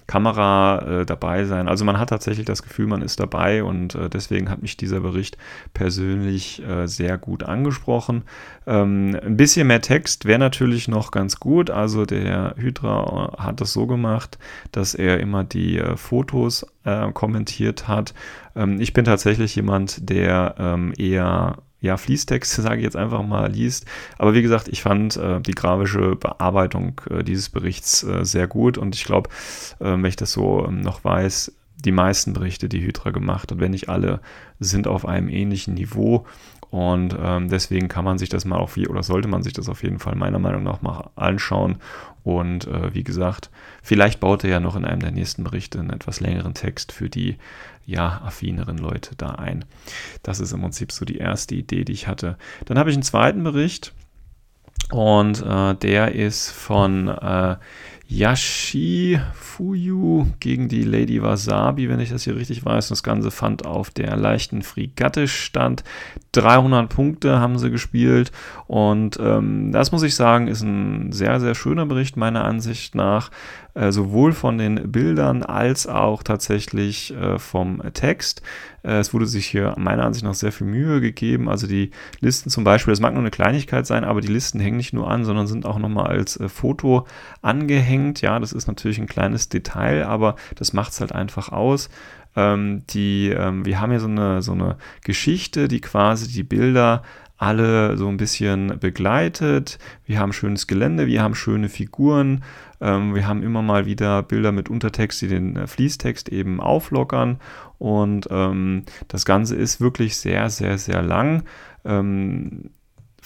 Kamera 0.08 1.02
äh, 1.02 1.06
dabei 1.06 1.44
sein. 1.44 1.68
Also 1.68 1.84
man 1.84 1.98
hat 1.98 2.08
tatsächlich 2.08 2.46
das 2.46 2.62
Gefühl, 2.62 2.86
man 2.86 3.02
ist 3.02 3.20
dabei 3.20 3.62
und 3.62 3.94
äh, 3.94 4.08
deswegen 4.08 4.48
hat 4.48 4.62
mich 4.62 4.76
dieser 4.78 5.00
Bericht 5.00 5.36
persönlich 5.74 6.66
äh, 6.66 6.88
sehr 6.88 7.18
gut 7.18 7.42
angesprochen. 7.42 8.24
Ähm, 8.66 9.16
ein 9.22 9.36
bisschen 9.36 9.66
mehr 9.66 9.82
Text 9.82 10.24
wäre 10.24 10.38
natürlich 10.38 10.88
noch 10.88 11.10
ganz 11.10 11.38
gut. 11.38 11.68
Also 11.70 12.06
der 12.06 12.54
Hydra 12.56 13.36
hat 13.38 13.60
das 13.60 13.74
so 13.74 13.86
gemacht, 13.86 14.38
dass 14.72 14.94
er 14.94 15.20
immer 15.20 15.44
die 15.44 15.76
äh, 15.76 15.98
Fotos 15.98 16.66
äh, 16.84 17.12
kommentiert 17.12 17.86
hat. 17.86 18.14
Ähm, 18.56 18.80
ich 18.80 18.94
bin 18.94 19.04
tatsächlich 19.04 19.54
jemand, 19.56 20.08
der 20.08 20.54
ähm, 20.58 20.94
eher 20.96 21.58
ja, 21.80 21.96
Fließtexte, 21.96 22.62
sage 22.62 22.78
ich 22.78 22.84
jetzt 22.84 22.96
einfach 22.96 23.22
mal, 23.22 23.50
liest. 23.50 23.86
Aber 24.18 24.34
wie 24.34 24.42
gesagt, 24.42 24.68
ich 24.68 24.82
fand 24.82 25.16
äh, 25.16 25.40
die 25.40 25.52
grafische 25.52 26.16
Bearbeitung 26.16 27.00
äh, 27.10 27.22
dieses 27.22 27.48
Berichts 27.48 28.02
äh, 28.02 28.24
sehr 28.24 28.46
gut 28.46 28.78
und 28.78 28.94
ich 28.94 29.04
glaube, 29.04 29.30
ähm, 29.80 30.02
wenn 30.02 30.08
ich 30.08 30.16
das 30.16 30.32
so 30.32 30.64
ähm, 30.66 30.80
noch 30.80 31.04
weiß, 31.04 31.52
die 31.84 31.92
meisten 31.92 32.32
Berichte, 32.32 32.68
die 32.68 32.80
Hydra 32.80 33.10
gemacht 33.10 33.50
hat, 33.50 33.60
wenn 33.60 33.70
nicht 33.70 33.88
alle, 33.88 34.20
sind 34.58 34.86
auf 34.86 35.06
einem 35.06 35.28
ähnlichen 35.28 35.74
Niveau. 35.74 36.26
Und 36.70 37.16
ähm, 37.18 37.48
deswegen 37.48 37.88
kann 37.88 38.04
man 38.04 38.18
sich 38.18 38.28
das 38.28 38.44
mal 38.44 38.58
auf 38.58 38.76
oder 38.76 39.02
sollte 39.02 39.28
man 39.28 39.42
sich 39.42 39.54
das 39.54 39.70
auf 39.70 39.82
jeden 39.82 39.98
Fall 39.98 40.16
meiner 40.16 40.38
Meinung 40.38 40.62
nach 40.62 40.82
mal 40.82 41.10
anschauen. 41.16 41.76
Und 42.24 42.66
äh, 42.66 42.94
wie 42.94 43.04
gesagt, 43.04 43.50
vielleicht 43.82 44.20
baut 44.20 44.44
er 44.44 44.50
ja 44.50 44.60
noch 44.60 44.76
in 44.76 44.84
einem 44.84 45.00
der 45.00 45.12
nächsten 45.12 45.44
Berichte 45.44 45.78
einen 45.78 45.90
etwas 45.90 46.20
längeren 46.20 46.52
Text 46.52 46.92
für 46.92 47.08
die 47.08 47.38
ja 47.86 48.20
affineren 48.22 48.76
Leute 48.76 49.16
da 49.16 49.30
ein. 49.30 49.64
Das 50.22 50.40
ist 50.40 50.52
im 50.52 50.60
Prinzip 50.60 50.92
so 50.92 51.06
die 51.06 51.16
erste 51.16 51.54
Idee, 51.54 51.84
die 51.84 51.92
ich 51.92 52.06
hatte. 52.06 52.36
Dann 52.66 52.78
habe 52.78 52.90
ich 52.90 52.96
einen 52.96 53.02
zweiten 53.02 53.42
Bericht 53.44 53.94
und 54.90 55.42
äh, 55.42 55.74
der 55.74 56.14
ist 56.14 56.50
von 56.50 57.08
äh, 57.08 57.56
Yashi 58.10 59.20
Fuyu 59.34 60.26
gegen 60.40 60.68
die 60.68 60.82
Lady 60.82 61.22
Wasabi, 61.22 61.90
wenn 61.90 62.00
ich 62.00 62.08
das 62.08 62.24
hier 62.24 62.36
richtig 62.36 62.64
weiß. 62.64 62.88
Das 62.88 63.02
Ganze 63.02 63.30
fand 63.30 63.66
auf 63.66 63.90
der 63.90 64.16
leichten 64.16 64.62
Fregatte 64.62 65.28
stand. 65.28 65.84
300 66.32 66.88
Punkte 66.88 67.38
haben 67.38 67.58
sie 67.58 67.70
gespielt 67.70 68.32
und 68.66 69.18
ähm, 69.20 69.72
das 69.72 69.92
muss 69.92 70.02
ich 70.02 70.14
sagen, 70.14 70.48
ist 70.48 70.62
ein 70.62 71.12
sehr, 71.12 71.38
sehr 71.38 71.54
schöner 71.54 71.84
Bericht 71.84 72.16
meiner 72.16 72.44
Ansicht 72.44 72.94
nach. 72.94 73.30
Äh, 73.78 73.92
sowohl 73.92 74.32
von 74.32 74.58
den 74.58 74.90
Bildern 74.90 75.44
als 75.44 75.86
auch 75.86 76.24
tatsächlich 76.24 77.14
äh, 77.14 77.38
vom 77.38 77.80
Text. 77.92 78.42
Äh, 78.82 78.98
es 78.98 79.14
wurde 79.14 79.26
sich 79.26 79.46
hier 79.46 79.74
meiner 79.78 80.04
Ansicht 80.04 80.24
nach 80.24 80.34
sehr 80.34 80.50
viel 80.50 80.66
Mühe 80.66 81.00
gegeben. 81.00 81.48
Also 81.48 81.68
die 81.68 81.92
Listen 82.18 82.50
zum 82.50 82.64
Beispiel, 82.64 82.90
das 82.90 83.00
mag 83.00 83.12
nur 83.12 83.22
eine 83.22 83.30
Kleinigkeit 83.30 83.86
sein, 83.86 84.02
aber 84.02 84.20
die 84.20 84.32
Listen 84.32 84.58
hängen 84.58 84.78
nicht 84.78 84.94
nur 84.94 85.08
an, 85.08 85.24
sondern 85.24 85.46
sind 85.46 85.64
auch 85.64 85.78
nochmal 85.78 86.08
als 86.08 86.40
Foto 86.48 87.06
angehängt. 87.40 87.97
Ja, 88.20 88.38
das 88.38 88.52
ist 88.52 88.66
natürlich 88.66 88.98
ein 88.98 89.06
kleines 89.06 89.48
Detail, 89.48 90.06
aber 90.06 90.36
das 90.56 90.72
macht 90.72 90.92
es 90.92 91.00
halt 91.00 91.12
einfach 91.12 91.50
aus 91.50 91.88
ähm, 92.38 92.82
die, 92.90 93.30
ähm, 93.30 93.64
wir 93.64 93.80
haben 93.80 93.90
hier 93.90 94.00
so 94.00 94.06
eine, 94.06 94.42
so 94.42 94.52
eine 94.52 94.76
Geschichte, 95.04 95.66
die 95.66 95.80
quasi 95.80 96.28
die 96.28 96.44
Bilder 96.44 97.02
alle 97.36 97.96
so 97.96 98.08
ein 98.08 98.16
bisschen 98.16 98.78
begleitet. 98.80 99.78
Wir 100.04 100.18
haben 100.18 100.32
schönes 100.32 100.66
Gelände, 100.66 101.06
wir 101.06 101.22
haben 101.22 101.34
schöne 101.34 101.68
Figuren, 101.68 102.42
ähm, 102.80 103.14
wir 103.14 103.26
haben 103.26 103.42
immer 103.42 103.62
mal 103.62 103.86
wieder 103.86 104.22
Bilder 104.22 104.52
mit 104.52 104.68
Untertext, 104.68 105.22
die 105.22 105.28
den 105.28 105.56
äh, 105.56 105.66
Fließtext 105.66 106.28
eben 106.28 106.60
auflockern. 106.60 107.38
Und 107.78 108.28
ähm, 108.30 108.84
das 109.08 109.24
Ganze 109.24 109.56
ist 109.56 109.80
wirklich 109.80 110.16
sehr, 110.16 110.50
sehr, 110.50 110.78
sehr 110.78 111.02
lang. 111.02 111.44
Ähm, 111.84 112.70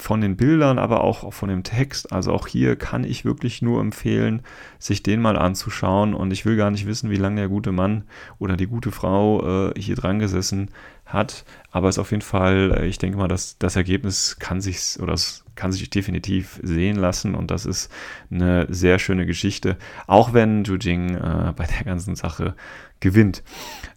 von 0.03 0.19
den 0.19 0.35
Bildern, 0.35 0.79
aber 0.79 1.01
auch 1.01 1.31
von 1.33 1.47
dem 1.47 1.63
Text. 1.63 2.11
Also 2.11 2.33
auch 2.33 2.47
hier 2.47 2.75
kann 2.75 3.05
ich 3.05 3.23
wirklich 3.23 3.61
nur 3.61 3.79
empfehlen, 3.79 4.41
sich 4.77 5.01
den 5.01 5.21
mal 5.21 5.37
anzuschauen. 5.37 6.13
Und 6.13 6.31
ich 6.31 6.45
will 6.45 6.57
gar 6.57 6.71
nicht 6.71 6.85
wissen, 6.85 7.09
wie 7.09 7.15
lange 7.15 7.37
der 7.37 7.47
gute 7.47 7.71
Mann 7.71 8.03
oder 8.37 8.57
die 8.57 8.67
gute 8.67 8.91
Frau 8.91 9.69
äh, 9.69 9.79
hier 9.79 9.95
dran 9.95 10.19
gesessen 10.19 10.71
hat. 11.05 11.45
Aber 11.71 11.87
es 11.87 11.95
ist 11.95 11.99
auf 11.99 12.11
jeden 12.11 12.21
Fall, 12.21 12.75
äh, 12.77 12.85
ich 12.85 12.97
denke 12.97 13.17
mal, 13.17 13.29
dass 13.29 13.57
das 13.59 13.77
Ergebnis 13.77 14.35
kann 14.39 14.59
sich 14.59 14.99
oder 15.01 15.13
es 15.13 15.45
kann 15.55 15.71
sich 15.71 15.89
definitiv 15.89 16.59
sehen 16.63 16.97
lassen 16.97 17.35
und 17.35 17.51
das 17.51 17.65
ist 17.65 17.91
eine 18.31 18.65
sehr 18.69 18.97
schöne 18.97 19.25
Geschichte, 19.27 19.77
auch 20.07 20.33
wenn 20.33 20.63
Ju 20.63 20.75
Jing 20.75 21.15
äh, 21.15 21.53
bei 21.55 21.65
der 21.65 21.83
ganzen 21.85 22.15
Sache 22.15 22.55
gewinnt. 23.03 23.43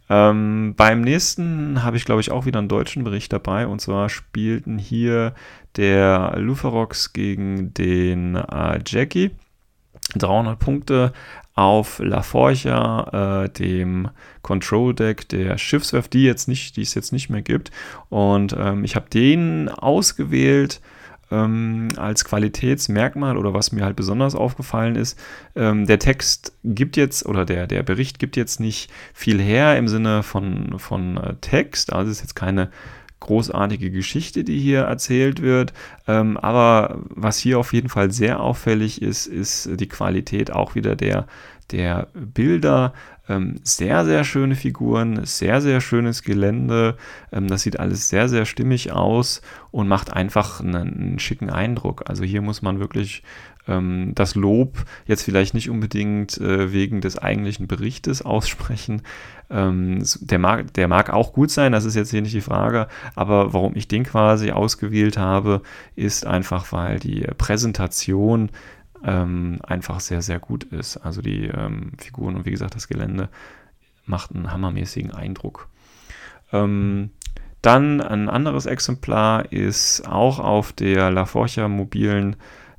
Ähm, 0.09 0.73
beim 0.77 1.01
nächsten 1.01 1.83
habe 1.83 1.97
ich, 1.97 2.05
glaube 2.05 2.21
ich, 2.21 2.31
auch 2.31 2.45
wieder 2.45 2.59
einen 2.59 2.69
deutschen 2.69 3.03
Bericht 3.03 3.33
dabei 3.33 3.67
und 3.67 3.81
zwar 3.81 4.09
spielten 4.09 4.77
hier 4.77 5.33
der 5.75 6.35
Luferox 6.37 7.13
gegen 7.13 7.73
den 7.73 8.35
äh, 8.35 8.79
Jackie. 8.85 9.31
300 10.15 10.57
Punkte 10.57 11.11
auf 11.53 11.99
La 11.99 12.21
Forja, 12.21 13.43
äh, 13.43 13.49
dem 13.49 14.09
Control 14.41 14.93
Deck 14.93 15.27
der 15.27 15.57
Schiffswerft, 15.57 16.13
die 16.13 16.23
jetzt 16.23 16.47
nicht, 16.47 16.77
die 16.77 16.83
es 16.83 16.93
jetzt 16.93 17.11
nicht 17.11 17.29
mehr 17.29 17.41
gibt. 17.41 17.71
Und 18.09 18.55
ähm, 18.57 18.83
ich 18.83 18.95
habe 18.95 19.09
den 19.09 19.67
ausgewählt 19.67 20.79
ähm, 21.31 21.89
als 21.97 22.25
Qualitätsmerkmal 22.25 23.37
oder 23.37 23.53
was 23.53 23.71
mir 23.71 23.83
halt 23.83 23.95
besonders 23.95 24.35
aufgefallen 24.35 24.95
ist. 24.95 25.19
Ähm, 25.55 25.85
der 25.85 25.99
Text 25.99 26.53
gibt 26.63 26.97
jetzt 26.97 27.25
oder 27.25 27.45
der, 27.45 27.67
der 27.67 27.83
Bericht 27.83 28.19
gibt 28.19 28.37
jetzt 28.37 28.59
nicht 28.59 28.91
viel 29.13 29.41
her 29.41 29.77
im 29.77 29.87
Sinne 29.87 30.23
von, 30.23 30.79
von 30.79 31.17
äh, 31.17 31.35
Text. 31.41 31.93
Also 31.93 32.11
es 32.11 32.17
ist 32.17 32.23
jetzt 32.23 32.35
keine 32.35 32.69
großartige 33.19 33.91
Geschichte, 33.91 34.43
die 34.43 34.59
hier 34.59 34.81
erzählt 34.81 35.41
wird. 35.41 35.73
Ähm, 36.07 36.37
aber 36.37 36.99
was 37.09 37.37
hier 37.37 37.59
auf 37.59 37.73
jeden 37.73 37.89
Fall 37.89 38.11
sehr 38.11 38.39
auffällig 38.39 39.01
ist, 39.01 39.27
ist 39.27 39.69
die 39.79 39.89
Qualität 39.89 40.51
auch 40.51 40.75
wieder 40.75 40.95
der, 40.95 41.27
der 41.71 42.07
Bilder. 42.13 42.93
Ähm, 43.29 43.55
sehr, 43.63 44.05
sehr 44.05 44.23
schöne 44.23 44.55
Figuren, 44.55 45.25
sehr, 45.25 45.61
sehr 45.61 45.81
schönes 45.81 46.23
Gelände. 46.23 46.95
Ähm, 47.31 47.47
das 47.47 47.63
sieht 47.63 47.79
alles 47.79 48.07
sehr, 48.09 48.29
sehr 48.29 48.45
stimmig 48.45 48.91
aus 48.93 49.41
und 49.71 49.87
macht 49.87 50.13
einfach 50.13 50.61
einen, 50.61 50.75
einen 50.75 51.19
schicken 51.19 51.49
Eindruck. 51.49 52.03
Also 52.09 52.23
hier 52.23 52.41
muss 52.41 52.61
man 52.61 52.79
wirklich 52.79 53.23
ähm, 53.67 54.13
das 54.15 54.35
Lob 54.35 54.85
jetzt 55.05 55.23
vielleicht 55.23 55.53
nicht 55.53 55.69
unbedingt 55.69 56.37
äh, 56.39 56.71
wegen 56.71 57.01
des 57.01 57.17
eigentlichen 57.17 57.67
Berichtes 57.67 58.21
aussprechen. 58.21 59.01
Ähm, 59.49 60.03
der, 60.21 60.39
mag, 60.39 60.73
der 60.73 60.87
mag 60.87 61.09
auch 61.09 61.33
gut 61.33 61.51
sein, 61.51 61.71
das 61.71 61.85
ist 61.85 61.95
jetzt 61.95 62.11
hier 62.11 62.21
nicht 62.21 62.35
die 62.35 62.41
Frage, 62.41 62.87
aber 63.15 63.53
warum 63.53 63.75
ich 63.75 63.87
den 63.87 64.03
quasi 64.03 64.51
ausgewählt 64.51 65.17
habe, 65.17 65.61
ist 65.95 66.25
einfach, 66.25 66.71
weil 66.71 66.99
die 66.99 67.21
Präsentation 67.37 68.49
ähm, 69.03 69.59
einfach 69.65 69.99
sehr, 69.99 70.21
sehr 70.21 70.39
gut 70.39 70.65
ist. 70.65 70.97
Also 70.97 71.21
die 71.21 71.45
ähm, 71.45 71.91
Figuren 71.97 72.35
und 72.35 72.45
wie 72.45 72.51
gesagt 72.51 72.75
das 72.75 72.87
Gelände 72.87 73.29
macht 74.05 74.33
einen 74.33 74.51
hammermäßigen 74.51 75.11
Eindruck. 75.11 75.69
Ähm, 76.51 77.11
dann 77.61 78.01
ein 78.01 78.29
anderes 78.29 78.65
Exemplar 78.65 79.51
ist 79.51 80.07
auch 80.07 80.39
auf 80.39 80.73
der 80.73 81.11
La 81.11 81.25
Forja 81.25 81.67
mobilen 81.67 82.35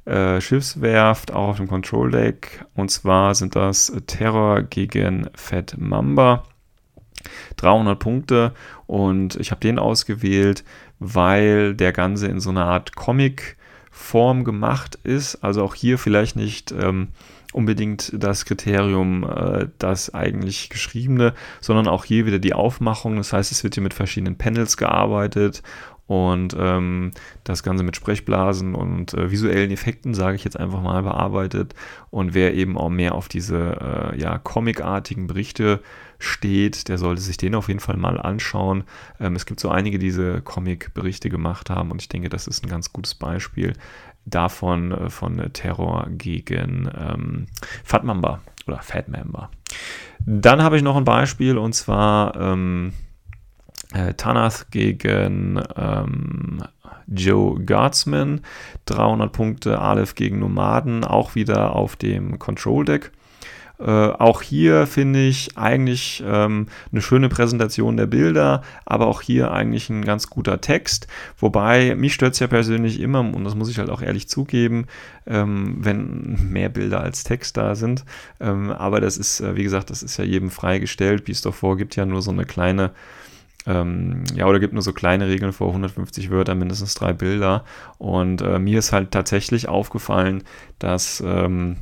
äh, 0.09 0.41
Schiffswerft, 0.41 1.33
auch 1.33 1.49
auf 1.49 1.57
dem 1.59 1.69
Control 1.69 2.11
Deck. 2.11 2.65
Und 2.75 2.91
zwar 2.91 3.35
sind 3.35 3.55
das 3.57 3.93
Terror 4.07 4.63
gegen 4.63 5.29
Fat 5.35 5.77
Mamba. 5.79 6.45
300 7.57 7.99
Punkte 7.99 8.53
und 8.87 9.37
ich 9.37 9.51
habe 9.51 9.61
den 9.61 9.79
ausgewählt, 9.79 10.65
weil 10.99 11.75
der 11.75 11.93
Ganze 11.93 12.29
in 12.29 12.41
so 12.41 12.51
einer 12.51 12.67
Art 12.67 12.95
Comic-Form 12.95 14.45
gemacht 14.45 14.99
ist. 15.03 15.43
Also 15.43 15.65
auch 15.65 15.75
hier 15.75 15.99
vielleicht 15.99 16.37
nicht 16.37 16.73
ähm, 16.73 17.09
unbedingt 17.53 18.13
das 18.15 18.45
Kriterium, 18.45 19.25
äh, 19.25 19.69
das 19.79 20.15
eigentlich 20.15 20.71
geschriebene, 20.71 21.35
sondern 21.61 21.89
auch 21.89 22.05
hier 22.05 22.27
wieder 22.27 22.39
die 22.39 22.55
Aufmachung. 22.55 23.17
Das 23.17 23.33
heißt, 23.33 23.51
es 23.53 23.65
wird 23.65 23.75
hier 23.75 23.83
mit 23.83 23.95
verschiedenen 23.95 24.39
Panels 24.39 24.77
gearbeitet 24.77 25.63
und 26.09 26.57
ähm, 26.59 27.13
das 27.45 27.63
Ganze 27.63 27.85
mit 27.85 27.95
Sprechblasen 27.95 28.75
und 28.75 29.13
äh, 29.13 29.31
visuellen 29.31 29.71
Effekten, 29.71 30.15
sage 30.15 30.37
ich 30.37 30.45
jetzt 30.45 30.59
einfach 30.59 30.83
mal, 30.83 31.03
bearbeitet. 31.03 31.75
Und 32.11 32.33
wer 32.33 32.55
eben 32.55 32.79
auch 32.79 32.89
mehr 32.89 33.15
auf 33.15 33.29
diese 33.29 34.13
äh, 34.15 34.19
ja, 34.19 34.39
comicartigen 34.39 35.27
Berichte 35.27 35.81
steht, 36.19 36.89
der 36.89 36.97
sollte 36.97 37.21
sich 37.21 37.37
den 37.37 37.55
auf 37.55 37.69
jeden 37.69 37.81
Fall 37.81 37.99
mal 37.99 38.19
anschauen. 38.19 38.85
Ähm, 39.21 39.37
es 39.37 39.45
gibt 39.45 39.61
so 39.61 39.69
einige, 39.69 39.99
die 39.99 40.09
diese 40.09 40.41
Comic-Berichte 40.41 41.29
gemacht 41.29 41.69
haben 41.69 41.91
und 41.91 42.01
ich 42.01 42.09
denke, 42.09 42.31
das 42.31 42.47
ist 42.47 42.65
ein 42.65 42.71
ganz 42.71 42.91
gutes 42.91 43.15
Beispiel 43.15 43.75
davon, 44.25 44.93
äh, 44.93 45.11
von 45.11 45.53
Terror 45.53 46.07
gegen 46.09 46.91
ähm, 46.99 47.47
Fatmamba 47.85 48.41
oder 48.67 48.81
Fatmamba. 48.81 49.51
Dann 50.25 50.63
habe 50.63 50.79
ich 50.79 50.83
noch 50.83 50.97
ein 50.97 51.05
Beispiel 51.05 51.59
und 51.59 51.75
zwar 51.75 52.35
ähm, 52.41 52.95
äh, 53.95 54.15
Tanath 54.15 54.71
gegen 54.71 55.63
ähm, 55.77 56.63
Joe 57.07 57.59
Guardsman, 57.65 58.43
300 58.87 59.33
Punkte, 59.33 59.79
Aleph 59.79 60.15
gegen 60.15 60.39
Nomaden, 60.41 61.05
auch 61.05 61.35
wieder 61.35 61.75
auf 61.75 61.97
dem 61.97 62.39
Control 62.39 62.85
Deck. 62.85 63.13
Äh, 63.81 63.85
auch 63.85 64.43
hier 64.43 64.89
finde 64.89 65.25
ich 65.25 65.57
eigentlich 65.57 66.23
ähm, 66.27 66.67
eine 66.91 67.01
schöne 67.01 67.29
Präsentation 67.29 67.97
der 67.97 68.07
Bilder, 68.07 68.63
aber 68.85 69.07
auch 69.07 69.23
hier 69.23 69.53
eigentlich 69.53 69.89
ein 69.89 70.05
ganz 70.05 70.29
guter 70.29 70.61
Text. 70.61 71.07
Wobei 71.39 71.95
mich 71.95 72.15
stört 72.15 72.35
es 72.35 72.41
ja 72.41 72.49
persönlich 72.49 72.99
immer, 72.99 73.21
und 73.21 73.45
das 73.45 73.55
muss 73.55 73.71
ich 73.71 73.79
halt 73.79 73.91
auch 73.91 74.03
ehrlich 74.03 74.29
zugeben, 74.29 74.87
ähm, 75.27 75.77
wenn 75.79 76.51
mehr 76.51 76.71
Bilder 76.71 77.01
als 77.01 77.23
Text 77.23 77.57
da 77.57 77.77
sind. 77.77 78.05
Ähm, 78.41 78.73
aber 78.73 79.01
das 79.01 79.17
ist, 79.17 79.41
äh, 79.41 79.55
wie 79.55 79.63
gesagt, 79.63 79.91
das 79.91 80.03
ist 80.03 80.17
ja 80.17 80.25
jedem 80.25 80.51
freigestellt. 80.51 81.29
Wie 81.29 81.33
es 81.33 81.43
doch 81.43 81.55
vorgibt, 81.55 81.95
ja 81.95 82.05
nur 82.05 82.21
so 82.21 82.33
eine 82.33 82.47
kleine 82.47 82.91
ähm, 83.69 84.25
ja, 84.35 84.47
oder 84.47 84.61
gibt 84.61 84.73
nur 84.73 84.83
so 84.83 84.95
kleine 84.95 85.29
Regeln 85.29 85.53
vor 85.53 85.69
150 85.69 86.31
Wörter, 86.31 86.55
mindestens 86.55 86.95
drei 86.95 87.13
Bilder. 87.13 87.65
Und 87.99 88.41
äh, 88.41 88.59
mir 88.59 88.79
ist 88.79 88.93
halt 88.93 89.11
tatsächlich 89.11 89.69
aufgefallen, 89.69 90.43
dass 90.79 91.23
ähm, 91.25 91.77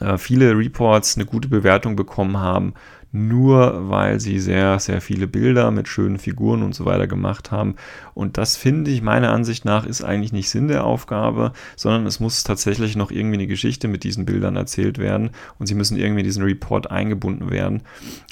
äh, 0.00 0.18
viele 0.18 0.58
Reports 0.58 1.16
eine 1.16 1.24
gute 1.24 1.48
Bewertung 1.48 1.94
bekommen 1.94 2.38
haben, 2.38 2.74
nur 3.12 3.90
weil 3.90 4.20
sie 4.20 4.40
sehr, 4.40 4.78
sehr 4.78 5.02
viele 5.02 5.26
Bilder 5.26 5.70
mit 5.70 5.86
schönen 5.86 6.18
Figuren 6.18 6.62
und 6.62 6.74
so 6.74 6.86
weiter 6.86 7.06
gemacht 7.06 7.50
haben. 7.50 7.76
Und 8.14 8.38
das 8.38 8.56
finde 8.56 8.90
ich 8.90 9.02
meiner 9.02 9.30
Ansicht 9.30 9.66
nach 9.66 9.84
ist 9.84 10.02
eigentlich 10.02 10.32
nicht 10.32 10.48
Sinn 10.48 10.68
der 10.68 10.84
Aufgabe, 10.84 11.52
sondern 11.76 12.06
es 12.06 12.20
muss 12.20 12.42
tatsächlich 12.42 12.96
noch 12.96 13.10
irgendwie 13.10 13.36
eine 13.36 13.46
Geschichte 13.46 13.86
mit 13.86 14.02
diesen 14.02 14.24
Bildern 14.24 14.56
erzählt 14.56 14.96
werden 14.96 15.30
und 15.58 15.66
sie 15.66 15.74
müssen 15.74 15.98
irgendwie 15.98 16.20
in 16.20 16.26
diesen 16.26 16.42
Report 16.42 16.90
eingebunden 16.90 17.50
werden. 17.50 17.82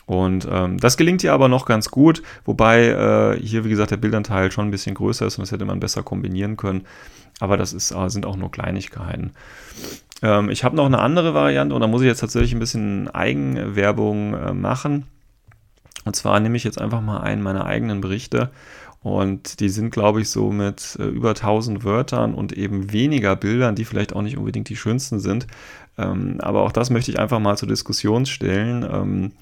Und 0.06 0.48
ähm, 0.50 0.78
das 0.78 0.96
gelingt 0.96 1.20
hier 1.20 1.34
aber 1.34 1.48
noch 1.48 1.66
ganz 1.66 1.90
gut, 1.90 2.22
wobei 2.44 2.86
äh, 2.88 3.40
hier, 3.40 3.64
wie 3.64 3.70
gesagt, 3.70 3.90
der 3.90 3.98
Bildanteil 3.98 4.50
schon 4.50 4.68
ein 4.68 4.70
bisschen 4.72 4.94
größer 4.94 5.26
ist 5.26 5.38
und 5.38 5.42
das 5.42 5.52
hätte 5.52 5.66
man 5.66 5.78
besser 5.78 6.02
kombinieren 6.02 6.56
können. 6.56 6.86
Aber 7.38 7.56
das 7.56 7.72
ist, 7.72 7.92
äh, 7.92 8.08
sind 8.08 8.26
auch 8.26 8.36
nur 8.36 8.50
Kleinigkeiten. 8.50 9.32
Ähm, 10.22 10.50
ich 10.50 10.64
habe 10.64 10.76
noch 10.76 10.86
eine 10.86 10.98
andere 10.98 11.34
Variante 11.34 11.74
und 11.74 11.80
da 11.80 11.86
muss 11.86 12.02
ich 12.02 12.08
jetzt 12.08 12.20
tatsächlich 12.20 12.52
ein 12.52 12.60
bisschen 12.60 13.08
Eigenwerbung 13.08 14.34
äh, 14.34 14.52
machen. 14.52 15.06
Und 16.04 16.16
zwar 16.16 16.40
nehme 16.40 16.56
ich 16.56 16.64
jetzt 16.64 16.80
einfach 16.80 17.00
mal 17.00 17.20
einen 17.20 17.42
meiner 17.42 17.66
eigenen 17.66 18.00
Berichte 18.00 18.50
und 19.02 19.60
die 19.60 19.70
sind, 19.70 19.90
glaube 19.90 20.20
ich, 20.20 20.30
so 20.30 20.50
mit 20.52 20.96
äh, 20.98 21.04
über 21.04 21.30
1000 21.30 21.84
Wörtern 21.84 22.34
und 22.34 22.52
eben 22.52 22.92
weniger 22.92 23.34
Bildern, 23.34 23.74
die 23.74 23.84
vielleicht 23.84 24.14
auch 24.14 24.22
nicht 24.22 24.36
unbedingt 24.36 24.68
die 24.68 24.76
schönsten 24.76 25.20
sind. 25.20 25.46
Ähm, 25.96 26.36
aber 26.40 26.62
auch 26.62 26.72
das 26.72 26.90
möchte 26.90 27.10
ich 27.10 27.18
einfach 27.18 27.38
mal 27.38 27.56
zur 27.56 27.68
Diskussion 27.68 28.26
stellen. 28.26 28.86
Ähm, 28.90 29.32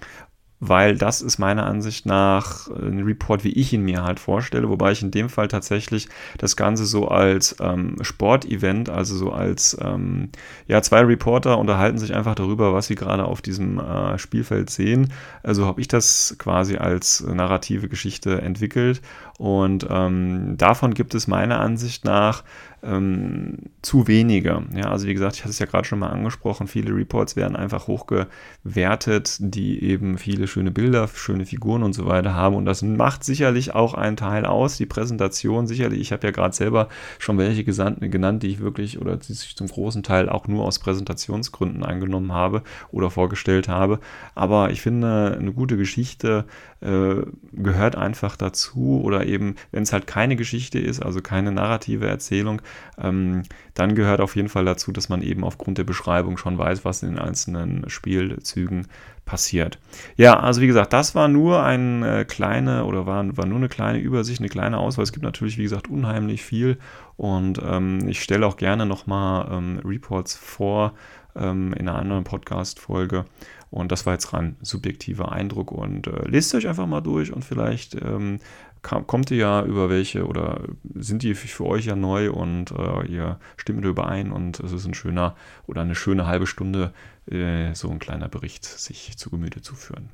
weil 0.61 0.97
das 0.97 1.23
ist 1.23 1.39
meiner 1.39 1.67
Ansicht 1.67 2.05
nach 2.07 2.69
ein 2.69 3.03
Report, 3.05 3.45
wie 3.45 3.53
ich 3.53 3.73
ihn 3.73 3.83
mir 3.83 4.03
halt 4.03 4.19
vorstelle, 4.19 4.69
wobei 4.69 4.93
ich 4.93 5.03
in 5.03 5.11
dem 5.11 5.29
Fall 5.29 5.49
tatsächlich 5.49 6.09
das 6.37 6.57
Ganze 6.57 6.85
so 6.85 7.09
als 7.09 7.57
ähm, 7.61 7.97
Sportevent, 8.01 8.91
also 8.91 9.17
so 9.17 9.31
als, 9.31 9.77
ähm, 9.81 10.31
ja, 10.67 10.83
zwei 10.83 11.01
Reporter 11.01 11.59
unterhalten 11.59 11.99
sich 11.99 12.15
einfach 12.15 12.35
darüber, 12.35 12.75
was 12.75 12.89
sie 12.89 12.97
gerade 12.97 13.25
auf 13.25 13.41
diesem 13.41 13.79
äh, 13.79 14.19
Spielfeld 14.19 14.71
sehen. 14.71 15.13
Also 15.43 15.67
habe 15.67 15.81
ich 15.81 15.89
das 15.89 16.35
quasi 16.39 16.77
als 16.77 17.21
narrative 17.21 17.89
Geschichte 17.89 18.43
entwickelt 18.43 19.01
und 19.39 19.87
ähm, 19.89 20.57
davon 20.59 20.95
gibt 20.95 21.15
es 21.15 21.29
meiner 21.29 21.61
Ansicht 21.61 22.05
nach 22.05 22.43
ähm, 22.83 23.57
zu 23.83 24.07
wenige. 24.07 24.63
Ja, 24.75 24.91
also 24.91 25.07
wie 25.07 25.15
gesagt, 25.15 25.37
ich 25.37 25.43
hatte 25.43 25.51
es 25.51 25.59
ja 25.59 25.67
gerade 25.67 25.85
schon 25.85 25.99
mal 25.99 26.11
angesprochen, 26.11 26.67
viele 26.67 26.95
Reports 26.95 27.37
werden 27.37 27.57
einfach 27.57 27.87
hochgewertet, 27.87 29.37
die 29.41 29.83
eben 29.83 30.19
viele 30.19 30.47
schöne 30.47 30.71
Bilder, 30.71 31.09
schöne 31.13 31.47
Figuren 31.47 31.83
und 31.83 31.93
so 31.93 32.07
weiter 32.07 32.35
haben. 32.35 32.57
Und 32.57 32.67
das 32.67 32.83
macht 32.83 33.25
sicherlich 33.25 33.75
auch 33.75 33.95
einen 33.95 34.17
Teil 34.17 34.45
aus, 34.45 34.77
die 34.77 34.87
Präsentation 34.87 35.67
sicherlich. 35.67 36.01
Ich 36.01 36.13
habe 36.13 36.27
ja 36.27 36.33
gerade 36.33 36.55
selber 36.55 36.89
schon 37.19 37.39
welche 37.39 37.65
genannt, 37.65 38.43
die 38.43 38.49
ich 38.49 38.61
wirklich 38.61 39.01
oder 39.01 39.17
die 39.17 39.33
ich 39.33 39.57
zum 39.57 39.69
großen 39.69 40.03
Teil 40.03 40.29
auch 40.29 40.47
nur 40.49 40.65
aus 40.65 40.79
Präsentationsgründen 40.79 41.85
angenommen 41.85 42.33
habe 42.33 42.63
oder 42.91 43.11
vorgestellt 43.11 43.69
habe. 43.69 44.01
Aber 44.35 44.71
ich 44.71 44.83
finde, 44.83 45.37
eine 45.39 45.53
gute 45.53 45.77
Geschichte 45.77 46.45
äh, 46.81 47.23
gehört 47.53 47.97
einfach 47.97 48.37
dazu 48.37 49.01
oder 49.03 49.27
eben, 49.27 49.57
wenn 49.73 49.83
es 49.83 49.93
halt 49.93 50.07
keine 50.07 50.37
Geschichte 50.37 50.79
ist, 50.79 51.03
also 51.03 51.21
keine 51.21 51.51
narrative 51.53 52.07
Erzählung, 52.07 52.63
ähm, 52.99 53.43
dann 53.75 53.95
gehört 53.95 54.21
auf 54.21 54.37
jeden 54.37 54.49
Fall 54.49 54.65
dazu, 54.65 54.93
dass 54.93 55.09
man 55.09 55.23
eben 55.23 55.45
aufgrund 55.45 55.79
der 55.79 55.85
Beschreibung 55.85 56.37
schon 56.37 56.59
weiß, 56.59 56.85
was 56.85 57.03
in 57.03 57.11
den 57.11 57.19
einzelnen 57.19 57.89
Spielzügen 57.89 58.87
passiert. 59.25 59.79
Ja, 60.17 60.41
also 60.41 60.61
wie 60.61 60.67
gesagt, 60.67 60.93
das 60.93 61.15
war 61.15 61.29
nur 61.29 61.63
eine 61.63 62.21
äh, 62.21 62.25
kleine 62.25 62.85
oder 62.85 63.07
war, 63.07 63.37
war 63.37 63.47
nur 63.47 63.59
eine 63.59 63.69
kleine 63.69 63.99
Übersicht, 63.99 64.41
eine 64.41 64.49
kleine 64.49 64.79
Auswahl. 64.79 65.03
Es 65.03 65.13
gibt 65.13 65.25
natürlich, 65.25 65.59
wie 65.59 65.65
gesagt, 65.65 65.89
unheimlich 65.89 66.43
viel 66.43 66.79
und 67.17 67.61
ähm, 67.63 68.09
ich 68.09 68.23
stelle 68.23 68.47
auch 68.47 68.57
gerne 68.57 68.87
nochmal 68.87 69.49
ähm, 69.53 69.81
Reports 69.85 70.35
vor 70.35 70.95
ähm, 71.39 71.73
in 71.73 71.89
einer 71.89 71.99
anderen 71.99 72.25
Podcast-Folge. 72.25 73.25
Und 73.71 73.93
das 73.93 74.07
war 74.07 74.15
jetzt 74.15 74.33
rein 74.33 74.57
subjektiver 74.63 75.31
Eindruck 75.31 75.73
und 75.73 76.07
äh, 76.07 76.27
lest 76.29 76.55
euch 76.55 76.69
einfach 76.69 76.87
mal 76.87 77.01
durch 77.03 77.33
und 77.33 77.45
vielleicht 77.45 77.95
ähm, 77.95 78.39
kommt 78.81 79.31
ihr 79.31 79.37
ja 79.37 79.65
über 79.65 79.91
welche 79.91 80.27
oder 80.27 80.63
sind 80.95 81.23
die 81.23 81.35
für 81.35 81.67
euch 81.67 81.87
ja 81.87 81.97
neu 81.97 82.31
und 82.33 82.71
äh, 82.71 83.07
ihr 83.07 83.39
stimmt 83.57 83.85
überein 83.85 84.33
und 84.33 84.61
es 84.61 84.73
ist 84.73 84.87
ein 84.87 84.95
schöner 84.95 85.37
oder 85.67 85.83
eine 85.83 85.95
schöne 85.95 86.27
halbe 86.27 86.47
Stunde, 86.47 86.93
äh, 87.31 87.75
so 87.75 87.91
ein 87.91 87.99
kleiner 87.99 88.29
Bericht 88.29 88.65
sich 88.65 89.17
zu 89.19 89.31
Gemüte 89.31 89.61
zu 89.61 89.75
führen. 89.75 90.09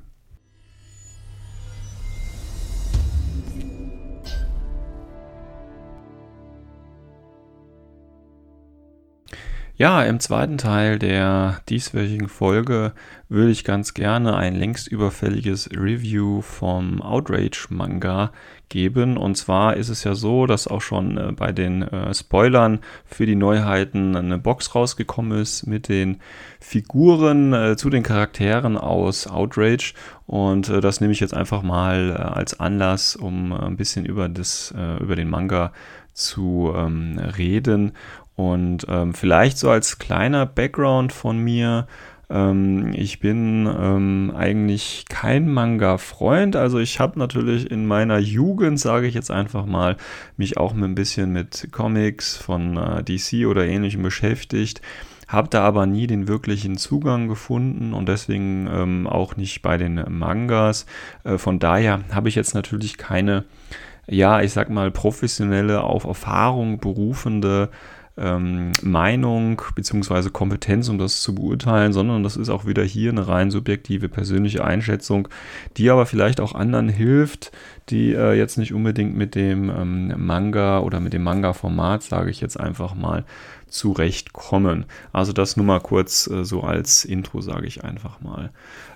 Ja, 9.77 10.03
im 10.03 10.21
zweiten 10.21 10.57
Teil 10.57 10.99
der 10.99 11.59
dieswöchigen 11.67 12.29
Folge 12.29 12.93
würde 13.27 13.51
ich 13.51 13.65
ganz 13.65 13.93
gerne 13.93 14.37
ein 14.37 14.55
längst 14.55 14.87
überfälliges 14.87 15.69
Review 15.73 16.41
vom 16.41 17.01
Outrage-Manga 17.01 18.31
geben. 18.69 19.17
Und 19.17 19.35
zwar 19.35 19.75
ist 19.75 19.89
es 19.89 20.05
ja 20.05 20.15
so, 20.15 20.45
dass 20.45 20.69
auch 20.69 20.79
schon 20.79 21.17
äh, 21.17 21.33
bei 21.33 21.51
den 21.51 21.81
äh, 21.81 22.13
Spoilern 22.13 22.79
für 23.05 23.25
die 23.25 23.35
Neuheiten 23.35 24.15
eine 24.15 24.37
Box 24.37 24.75
rausgekommen 24.75 25.37
ist 25.37 25.67
mit 25.67 25.89
den 25.89 26.21
Figuren 26.61 27.51
äh, 27.51 27.75
zu 27.75 27.89
den 27.89 28.03
Charakteren 28.03 28.77
aus 28.77 29.27
Outrage. 29.27 29.93
Und 30.25 30.69
das 30.69 31.01
nehme 31.01 31.11
ich 31.11 31.19
jetzt 31.19 31.33
einfach 31.33 31.63
mal 31.63 32.15
als 32.15 32.61
Anlass, 32.61 33.17
um 33.17 33.51
ein 33.51 33.75
bisschen 33.75 34.05
über, 34.05 34.27
das, 34.27 34.73
über 34.99 35.15
den 35.15 35.29
Manga 35.29 35.71
zu 36.15 36.73
ähm, 36.75 37.19
reden. 37.19 37.91
Und 38.35 38.85
ähm, 38.89 39.13
vielleicht 39.13 39.57
so 39.57 39.69
als 39.69 39.97
kleiner 39.97 40.45
Background 40.45 41.13
von 41.13 41.37
mir, 41.37 41.87
ähm, 42.29 42.91
ich 42.93 43.19
bin 43.19 43.67
ähm, 43.67 44.33
eigentlich 44.35 45.05
kein 45.09 45.49
Manga-Freund. 45.49 46.55
Also 46.55 46.79
ich 46.79 46.99
habe 46.99 47.19
natürlich 47.19 47.69
in 47.69 47.85
meiner 47.85 48.17
Jugend, 48.17 48.79
sage 48.79 49.07
ich 49.07 49.13
jetzt 49.13 49.31
einfach 49.31 49.65
mal, 49.65 49.97
mich 50.37 50.57
auch 50.57 50.73
ein 50.73 50.95
bisschen 50.95 51.31
mit 51.31 51.69
Comics 51.71 52.35
von 52.37 52.77
äh, 52.77 53.03
DC 53.03 53.47
oder 53.47 53.65
ähnlichem 53.65 54.03
beschäftigt. 54.03 54.81
Habe 55.27 55.49
da 55.49 55.63
aber 55.63 55.85
nie 55.85 56.05
den 56.07 56.27
wirklichen 56.27 56.77
Zugang 56.77 57.27
gefunden 57.27 57.93
und 57.93 58.07
deswegen 58.07 58.67
ähm, 58.71 59.07
auch 59.07 59.37
nicht 59.37 59.61
bei 59.61 59.77
den 59.77 60.03
Mangas. 60.07 60.85
Äh, 61.23 61.37
von 61.37 61.59
daher 61.59 62.01
habe 62.11 62.29
ich 62.29 62.35
jetzt 62.35 62.53
natürlich 62.53 62.97
keine, 62.97 63.45
ja, 64.07 64.41
ich 64.41 64.53
sag 64.53 64.69
mal, 64.69 64.91
professionelle, 64.91 65.81
auf 65.83 66.03
Erfahrung 66.03 66.79
berufende 66.79 67.69
ähm, 68.17 68.71
Meinung 68.81 69.61
bzw. 69.75 70.29
Kompetenz, 70.29 70.89
um 70.89 70.97
das 70.97 71.21
zu 71.21 71.35
beurteilen, 71.35 71.93
sondern 71.93 72.23
das 72.23 72.37
ist 72.37 72.49
auch 72.49 72.65
wieder 72.65 72.83
hier 72.83 73.11
eine 73.11 73.27
rein 73.27 73.51
subjektive 73.51 74.09
persönliche 74.09 74.63
Einschätzung, 74.63 75.27
die 75.77 75.89
aber 75.89 76.05
vielleicht 76.05 76.39
auch 76.39 76.55
anderen 76.55 76.89
hilft, 76.89 77.51
die 77.89 78.13
äh, 78.13 78.33
jetzt 78.33 78.57
nicht 78.57 78.73
unbedingt 78.73 79.15
mit 79.15 79.35
dem 79.35 79.69
ähm, 79.69 80.13
Manga 80.17 80.79
oder 80.79 80.99
mit 80.99 81.13
dem 81.13 81.23
Manga-Format, 81.23 82.03
sage 82.03 82.29
ich 82.29 82.41
jetzt 82.41 82.59
einfach 82.59 82.95
mal, 82.95 83.25
zurechtkommen. 83.75 84.85
Also 85.11 85.33
das 85.33 85.57
nur 85.57 85.65
mal 85.65 85.81
kurz 85.81 86.27
äh, 86.27 86.45
so 86.45 86.61
als 86.61 87.03
Intro, 87.03 87.41
sage 87.41 87.67
ich 87.67 87.83
einfach 87.83 88.21
mal. 88.21 88.51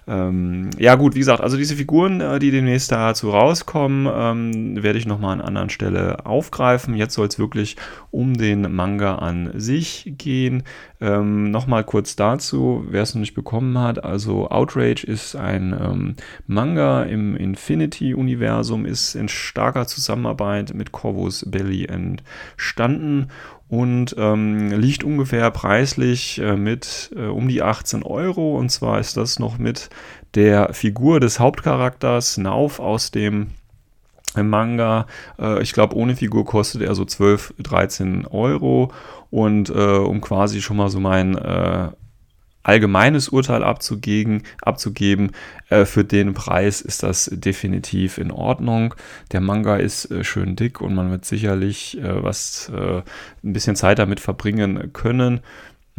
Ähm, 0.08 0.72
ja 0.80 0.96
gut, 0.96 1.14
wie 1.14 1.20
gesagt, 1.20 1.42
also 1.42 1.56
diese 1.56 1.76
Figuren, 1.76 2.22
äh, 2.22 2.40
die 2.40 2.50
demnächst 2.50 2.92
dazu 2.92 3.30
rauskommen, 3.30 4.10
ähm, 4.12 4.82
werde 4.82 4.98
ich 4.98 5.06
nochmal 5.06 5.34
an 5.34 5.42
anderen 5.42 5.70
Stelle 5.70 6.26
aufgreifen. 6.26 6.96
Jetzt 6.96 7.14
soll 7.14 7.28
es 7.28 7.38
wirklich 7.38 7.76
um 8.10 8.36
den 8.36 8.74
Manga 8.74 9.16
an 9.16 9.52
sich 9.54 10.14
gehen. 10.18 10.64
Ähm, 11.00 11.52
nochmal 11.52 11.84
kurz 11.84 12.16
dazu, 12.16 12.86
wer 12.90 13.04
es 13.04 13.14
noch 13.14 13.20
nicht 13.20 13.36
bekommen 13.36 13.78
hat. 13.78 14.04
Also 14.04 14.50
Outrage 14.50 15.06
ist 15.06 15.36
ein 15.36 15.74
ähm, 15.80 16.16
Manga 16.48 17.04
im 17.04 17.36
Infinity-Universum, 17.36 18.86
ist 18.86 19.14
in 19.14 19.28
starker 19.28 19.86
Zusammenarbeit 19.86 20.74
mit 20.74 20.92
Corvus 20.92 21.46
Belly 21.48 21.86
entstanden 21.86 23.28
und 23.70 24.16
ähm, 24.18 24.72
liegt 24.72 25.04
ungefähr 25.04 25.50
preislich 25.52 26.40
äh, 26.40 26.56
mit 26.56 27.12
äh, 27.16 27.26
um 27.28 27.48
die 27.48 27.62
18 27.62 28.04
Euro. 28.04 28.58
Und 28.58 28.70
zwar 28.70 29.00
ist 29.00 29.16
das 29.16 29.38
noch 29.38 29.60
mit 29.60 29.90
der 30.34 30.74
Figur 30.74 31.20
des 31.20 31.40
Hauptcharakters 31.40 32.38
Nauf 32.38 32.80
aus 32.80 33.12
dem 33.12 33.52
Manga. 34.36 35.06
Äh, 35.40 35.62
ich 35.62 35.74
glaube, 35.74 35.96
ohne 35.96 36.16
Figur 36.16 36.46
kostet 36.46 36.82
er 36.82 36.96
so 36.96 37.06
12, 37.06 37.54
13 37.60 38.26
Euro. 38.26 38.92
Und 39.30 39.70
äh, 39.70 39.74
um 39.74 40.22
quasi 40.22 40.62
schon 40.62 40.78
mal 40.78 40.90
so 40.90 41.00
mein 41.00 41.38
äh, 41.38 41.90
allgemeines 42.64 43.30
Urteil 43.30 43.64
abzugeben, 43.64 44.44
abzugeben. 44.62 45.32
Äh, 45.70 45.86
für 45.86 46.04
den 46.04 46.34
Preis 46.34 46.82
ist 46.82 47.04
das 47.04 47.30
definitiv 47.32 48.18
in 48.18 48.32
Ordnung. 48.32 48.96
Der 49.32 49.42
Manga 49.42 49.78
ist 49.78 50.12
äh, 50.12 50.24
schön 50.24 50.56
dick 50.56 50.82
und 50.82 50.96
man 50.96 51.12
wird 51.12 51.26
sicherlich 51.26 51.98
äh, 51.98 52.24
was 52.24 52.72
äh, 52.76 53.02
ein 53.44 53.54
bisschen 53.54 53.76
Zeit 53.76 54.00
damit 54.00 54.20
verbringen 54.20 54.92
können. 54.94 55.42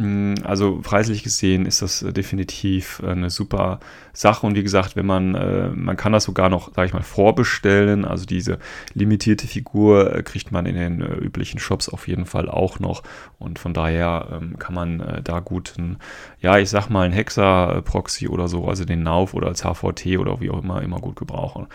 Mm, 0.01 0.33
also 0.43 0.79
preislich 0.81 1.21
gesehen 1.21 1.67
ist 1.67 1.83
das 1.83 2.01
äh, 2.01 2.11
definitiv 2.11 3.01
äh, 3.03 3.11
eine 3.11 3.29
super 3.29 3.79
Sache 4.13 4.47
und 4.47 4.55
wie 4.55 4.63
gesagt, 4.63 4.95
wenn 4.95 5.05
man, 5.05 5.35
äh, 5.35 5.69
man 5.69 5.95
kann 5.95 6.11
das 6.11 6.23
sogar 6.23 6.49
noch, 6.49 6.73
sage 6.73 6.87
ich 6.87 6.93
mal, 6.93 7.03
vorbestellen. 7.03 8.03
Also 8.03 8.25
diese 8.25 8.57
limitierte 8.95 9.45
Figur 9.45 10.21
kriegt 10.23 10.51
man 10.51 10.65
in 10.65 10.75
den 10.75 11.01
üblichen 11.01 11.59
Shops 11.59 11.87
auf 11.87 12.07
jeden 12.07 12.25
Fall 12.25 12.49
auch 12.49 12.79
noch 12.79 13.03
und 13.37 13.59
von 13.59 13.73
daher 13.73 14.27
ähm, 14.33 14.57
kann 14.57 14.73
man 14.73 15.21
da 15.23 15.39
gut, 15.39 15.75
ein, 15.77 15.97
ja, 16.39 16.57
ich 16.57 16.69
sag 16.69 16.89
mal, 16.89 17.03
ein 17.03 17.13
Hexa-Proxy 17.13 18.27
oder 18.27 18.47
so, 18.47 18.67
also 18.67 18.85
den 18.85 19.03
Nauf 19.03 19.33
oder 19.33 19.47
als 19.47 19.63
HVT 19.63 20.17
oder 20.17 20.41
wie 20.41 20.49
auch 20.49 20.61
immer, 20.63 20.81
immer 20.81 20.99
gut 20.99 21.15
gebrauchen. 21.15 21.67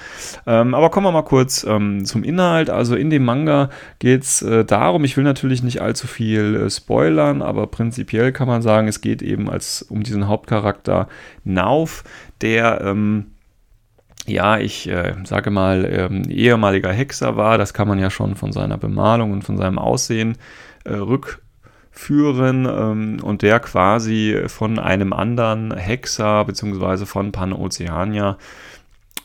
Ähm, 0.46 0.74
aber 0.74 0.90
kommen 0.90 1.06
wir 1.06 1.12
mal 1.12 1.22
kurz 1.22 1.64
ähm, 1.64 2.04
zum 2.04 2.24
Inhalt. 2.24 2.70
Also 2.70 2.96
in 2.96 3.10
dem 3.10 3.24
Manga 3.24 3.70
geht 3.98 4.22
es 4.22 4.44
darum, 4.66 5.04
ich 5.04 5.16
will 5.16 5.24
natürlich 5.24 5.62
nicht 5.62 5.80
allzu 5.80 6.06
viel 6.06 6.68
spoilern, 6.70 7.42
aber 7.42 7.66
prinzipiell 7.66 8.15
prinzipiell 8.16 8.32
kann 8.32 8.48
man 8.48 8.62
sagen, 8.62 8.88
es 8.88 9.00
geht 9.00 9.22
eben 9.22 9.50
als 9.50 9.82
um 9.82 10.02
diesen 10.02 10.26
Hauptcharakter 10.26 11.08
Nauf, 11.44 12.02
der 12.40 12.80
ähm, 12.82 13.32
ja, 14.26 14.58
ich 14.58 14.88
äh, 14.88 15.14
sage 15.24 15.50
mal, 15.50 15.84
ähm, 15.84 16.24
ehemaliger 16.28 16.92
Hexer 16.92 17.36
war. 17.36 17.58
Das 17.58 17.74
kann 17.74 17.86
man 17.86 17.98
ja 17.98 18.10
schon 18.10 18.34
von 18.34 18.52
seiner 18.52 18.78
Bemalung 18.78 19.32
und 19.32 19.42
von 19.42 19.56
seinem 19.56 19.78
Aussehen 19.78 20.36
äh, 20.84 20.94
rückführen 20.94 22.66
ähm, 22.66 23.18
und 23.22 23.42
der 23.42 23.60
quasi 23.60 24.44
von 24.46 24.78
einem 24.78 25.12
anderen 25.12 25.76
Hexer 25.76 26.44
bzw. 26.44 27.04
von 27.04 27.32
Panoceania 27.32 28.38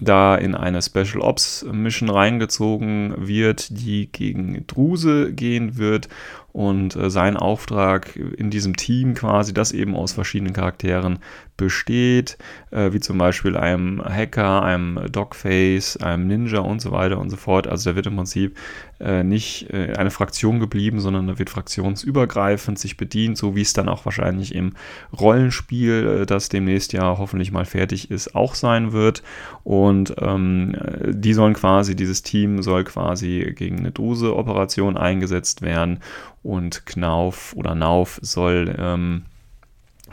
da 0.02 0.36
in 0.36 0.56
eine 0.56 0.82
Special 0.82 1.22
Ops 1.22 1.66
Mission 1.72 2.10
reingezogen 2.10 3.14
wird, 3.18 3.70
die 3.70 4.12
gegen 4.12 4.66
Druse 4.68 5.32
gehen 5.32 5.78
wird 5.78 6.10
und 6.54 6.96
äh, 6.96 7.10
sein 7.10 7.38
Auftrag 7.38 8.16
in 8.16 8.50
diesem 8.50 8.76
Team 8.76 9.14
quasi, 9.14 9.54
das 9.54 9.72
eben 9.72 9.96
aus 9.96 10.14
verschiedenen 10.14 10.54
Charakteren 10.54 11.20
besteht, 11.58 12.38
äh, 12.72 12.92
wie 12.94 13.00
zum 13.00 13.18
Beispiel 13.18 13.56
einem 13.56 14.04
Hacker, 14.04 14.64
einem 14.64 15.00
Dogface, 15.12 15.98
einem 15.98 16.28
Ninja 16.28 16.60
und 16.60 16.82
so 16.82 16.92
weiter 16.92 17.20
und 17.20 17.30
so 17.30 17.38
fort. 17.38 17.68
Also 17.68 17.92
da 17.92 17.96
wird 17.96 18.08
im 18.08 18.16
Prinzip 18.16 18.58
äh, 19.00 19.24
nicht 19.24 19.70
äh, 19.72 19.94
eine 19.96 20.12
Fraktion 20.12 20.60
geblieben, 20.60 21.00
sondern 21.00 21.28
da 21.28 21.40
wird 21.40 21.50
fraktionsübergreifend 21.50 22.80
sich 22.80 22.98
bedient, 22.98 23.38
so 23.38 23.56
wie 23.56 23.62
es 23.62 23.74
dann 23.74 23.90
auch 23.90 24.06
wahrscheinlich 24.06 24.56
im 24.56 24.74
Rollenspiel, 25.20 26.22
äh, 26.22 26.26
das 26.26 26.50
demnächst 26.50 26.94
ja 26.94 27.18
hoffentlich 27.18 27.52
mal 27.52 27.66
fertig 27.66 28.12
ist, 28.12 28.36
auch 28.36 28.56
sein 28.56 28.92
wird. 28.92 29.24
Und 29.64 30.16
ähm, 30.20 30.76
die 31.08 31.34
sollen 31.34 31.54
quasi, 31.54 31.96
dieses 31.96 32.24
Team 32.24 32.62
soll 32.62 32.84
quasi 32.84 33.54
gegen 33.56 33.80
eine 33.80 33.92
Dose-Operation 33.92 34.98
eingesetzt 34.98 35.62
werden 35.62 36.00
und 36.44 36.86
Knauf 36.86 37.54
oder 37.56 37.76
Nauf 37.76 38.20
soll 38.22 38.76
ähm, 38.78 39.24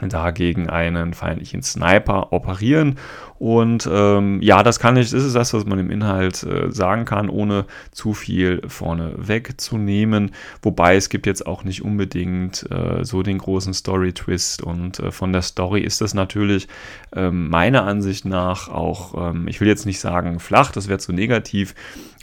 dagegen 0.07 0.69
einen 0.69 1.13
feindlichen 1.13 1.61
Sniper 1.61 2.31
operieren. 2.31 2.97
Und 3.39 3.89
ähm, 3.91 4.41
ja, 4.41 4.63
das 4.63 4.79
kann 4.79 4.97
ich, 4.97 5.11
das 5.11 5.23
ist 5.23 5.35
das, 5.35 5.53
was 5.53 5.65
man 5.65 5.79
im 5.79 5.89
Inhalt 5.89 6.43
äh, 6.43 6.69
sagen 6.71 7.05
kann, 7.05 7.29
ohne 7.29 7.65
zu 7.91 8.13
viel 8.13 8.61
vorne 8.67 9.13
wegzunehmen. 9.15 10.31
Wobei 10.61 10.97
es 10.97 11.07
gibt 11.07 11.25
jetzt 11.25 11.47
auch 11.47 11.63
nicht 11.63 11.81
unbedingt 11.81 12.69
äh, 12.69 13.05
so 13.05 13.23
den 13.23 13.37
großen 13.37 13.73
Story-Twist. 13.73 14.61
Und 14.61 14.99
äh, 14.99 15.11
von 15.11 15.31
der 15.31 15.41
Story 15.41 15.81
ist 15.81 16.01
das 16.01 16.13
natürlich 16.13 16.67
ähm, 17.15 17.49
meiner 17.49 17.85
Ansicht 17.85 18.25
nach 18.25 18.67
auch, 18.67 19.31
ähm, 19.31 19.47
ich 19.47 19.61
will 19.61 19.69
jetzt 19.69 19.85
nicht 19.85 20.01
sagen 20.01 20.39
flach, 20.39 20.71
das 20.71 20.89
wäre 20.89 20.99
zu 20.99 21.13
negativ, 21.13 21.75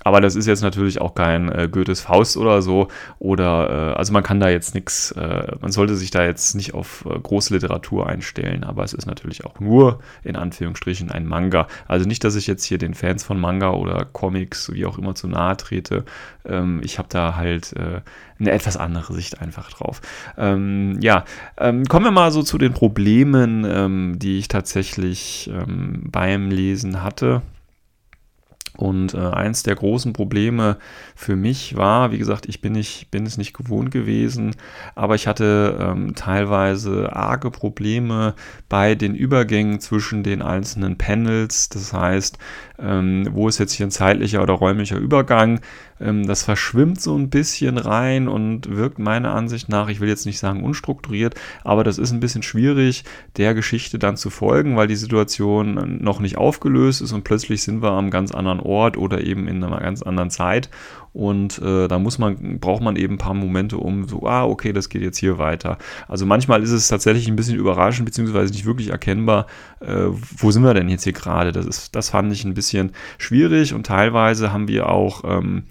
aber 0.07 0.21
das 0.21 0.37
ist 0.37 0.47
jetzt 0.47 0.63
natürlich 0.63 1.01
auch 1.01 1.17
kein 1.17 1.51
äh, 1.51 1.69
Goethes 1.69 2.01
Faust 2.01 2.37
oder 2.37 2.63
so. 2.63 2.87
Oder, 3.19 3.95
äh, 3.95 3.99
also 3.99 4.13
man 4.13 4.23
kann 4.23 4.39
da 4.39 4.49
jetzt 4.49 4.73
nichts, 4.73 5.11
äh, 5.11 5.57
man 5.61 5.73
sollte 5.73 5.97
sich 5.97 6.13
da 6.13 6.25
jetzt 6.25 6.55
nicht 6.55 6.75
auf 6.75 7.05
äh, 7.11 7.19
große 7.19 7.53
Literatur 7.53 8.07
einstellen, 8.07 8.63
aber 8.63 8.85
es 8.85 8.93
ist 8.93 9.07
natürlich 9.07 9.45
auch 9.45 9.59
nur 9.59 9.99
in 10.23 10.37
Anführungsstrichen 10.37 11.06
ein 11.11 11.27
Manga. 11.27 11.67
Also 11.89 12.07
nicht, 12.07 12.25
dass 12.25 12.37
ich 12.37 12.47
jetzt 12.47 12.65
hier 12.65 12.79
den 12.79 12.95
Fans 12.95 13.25
von 13.25 13.39
Manga 13.39 13.71
oder 13.71 14.05
Comics, 14.05 14.73
wie 14.73 14.87
auch 14.87 14.99
immer, 14.99 15.15
zu 15.15 15.29
nahe 15.29 15.57
trete. 15.57 16.05
Ähm, 16.45 16.81
ich 16.83 16.99
habe 16.99 17.09
da 17.11 17.37
halt 17.37 17.73
äh, 17.75 18.01
eine 18.39 18.51
etwas 18.51 18.77
andere 18.77 19.13
Sicht 19.15 19.41
einfach 19.41 19.71
drauf. 19.71 20.01
Ähm, 20.37 20.99
ja, 21.01 21.25
ähm, 21.59 21.85
kommen 21.85 22.05
wir 22.05 22.13
mal 22.13 22.31
so 22.31 22.43
zu 22.43 22.59
den 22.59 22.73
Problemen, 22.73 23.65
ähm, 23.65 24.19
die 24.19 24.39
ich 24.39 24.49
tatsächlich 24.49 25.51
ähm, 25.53 26.05
beim 26.11 26.51
Lesen 26.51 27.03
hatte. 27.03 27.43
Und 28.77 29.15
äh, 29.15 29.19
eins 29.19 29.63
der 29.63 29.75
großen 29.75 30.13
Probleme 30.13 30.77
für 31.15 31.35
mich 31.35 31.77
war, 31.77 32.13
wie 32.13 32.19
gesagt, 32.19 32.47
ich 32.47 32.61
bin, 32.61 32.73
nicht, 32.75 33.11
bin 33.11 33.25
es 33.25 33.39
nicht 33.39 33.55
gewohnt 33.55 33.91
gewesen, 33.91 34.55
aber 34.95 35.15
ich 35.15 35.27
hatte 35.27 35.79
ähm, 35.81 36.15
teilweise 36.15 37.15
arge 37.15 37.51
Probleme 37.51 38.35
bei 38.69 38.95
den 38.95 39.15
Übergängen 39.15 39.81
zwischen 39.81 40.23
den 40.23 40.43
einzelnen 40.43 40.99
Panels. 40.99 41.69
Das 41.71 41.93
heißt, 41.93 42.39
ähm, 42.79 43.29
wo 43.33 43.49
ist 43.49 43.59
jetzt 43.59 43.73
hier 43.73 43.87
ein 43.87 43.91
zeitlicher 43.91 44.43
oder 44.43 44.55
räumlicher 44.55 44.99
Übergang? 44.99 45.61
Ähm, 46.01 46.27
das 46.27 46.43
verschwimmt 46.43 47.01
so 47.01 47.17
ein 47.17 47.31
bisschen 47.31 47.79
rein 47.79 48.29
und 48.29 48.75
wirkt 48.77 48.99
meiner 48.99 49.35
Ansicht 49.35 49.69
nach, 49.69 49.89
ich 49.89 50.01
will 50.01 50.09
jetzt 50.09 50.27
nicht 50.27 50.39
sagen 50.39 50.63
unstrukturiert, 50.63 51.35
aber 51.65 51.85
das 51.85 51.99
ist 51.99 52.13
ein 52.13 52.21
bisschen 52.21 52.43
schwierig, 52.43 53.05
der 53.37 53.55
Geschichte 53.55 53.99
dann 53.99 54.17
zu 54.17 54.31
folgen, 54.31 54.77
weil 54.77 54.87
die 54.87 54.97
Situation 54.97 55.99
noch 56.03 56.21
nicht 56.21 56.39
aufgelöst 56.39 57.03
ist 57.03 57.13
und 57.13 57.25
plötzlich 57.25 57.63
sind 57.63 57.83
wir 57.83 57.93
am 57.93 58.11
ganz 58.11 58.33
anderen 58.33 58.61
Ort 58.61 58.97
oder 58.97 59.23
eben 59.23 59.49
in 59.49 59.63
einer 59.63 59.81
ganz 59.81 60.03
anderen 60.03 60.31
Zeit 60.31 60.71
und 61.17 61.63
äh, 61.63 61.89
da 61.89 61.99
muss 61.99 62.19
man, 62.19 62.61
braucht 62.61 62.83
man 62.83 62.95
eben 62.95 63.15
ein 63.15 63.19
paar 63.19 63.33
Momente, 63.33 63.79
um 63.79 64.07
so, 64.07 64.27
ah, 64.27 64.45
okay, 64.45 64.75
das 64.75 64.91
geht 64.91 65.01
jetzt 65.01 65.17
hier 65.17 65.39
weiter. 65.39 65.79
Also 66.09 66.27
manchmal 66.27 66.63
ist 66.63 66.73
es 66.73 66.89
tatsächlich 66.89 67.27
ein 67.27 67.37
bisschen 67.37 67.57
überraschend, 67.57 68.05
beziehungsweise 68.05 68.53
nicht 68.53 68.67
wirklich 68.67 68.91
erkennbar, 68.91 69.47
äh, 69.81 70.09
wo 70.37 70.51
sind 70.51 70.63
wir 70.63 70.75
denn 70.75 70.91
jetzt 70.91 71.05
hier 71.05 71.15
gerade? 71.15 71.53
Das 71.53 71.91
das 71.91 72.11
fand 72.11 72.31
ich 72.35 72.45
ein 72.45 72.53
bisschen 72.53 72.91
schwierig 73.17 73.73
und 73.73 73.87
teilweise 73.87 74.53
haben 74.53 74.69
wir 74.69 74.91
auch 74.91 75.25
ähm, 75.25 75.65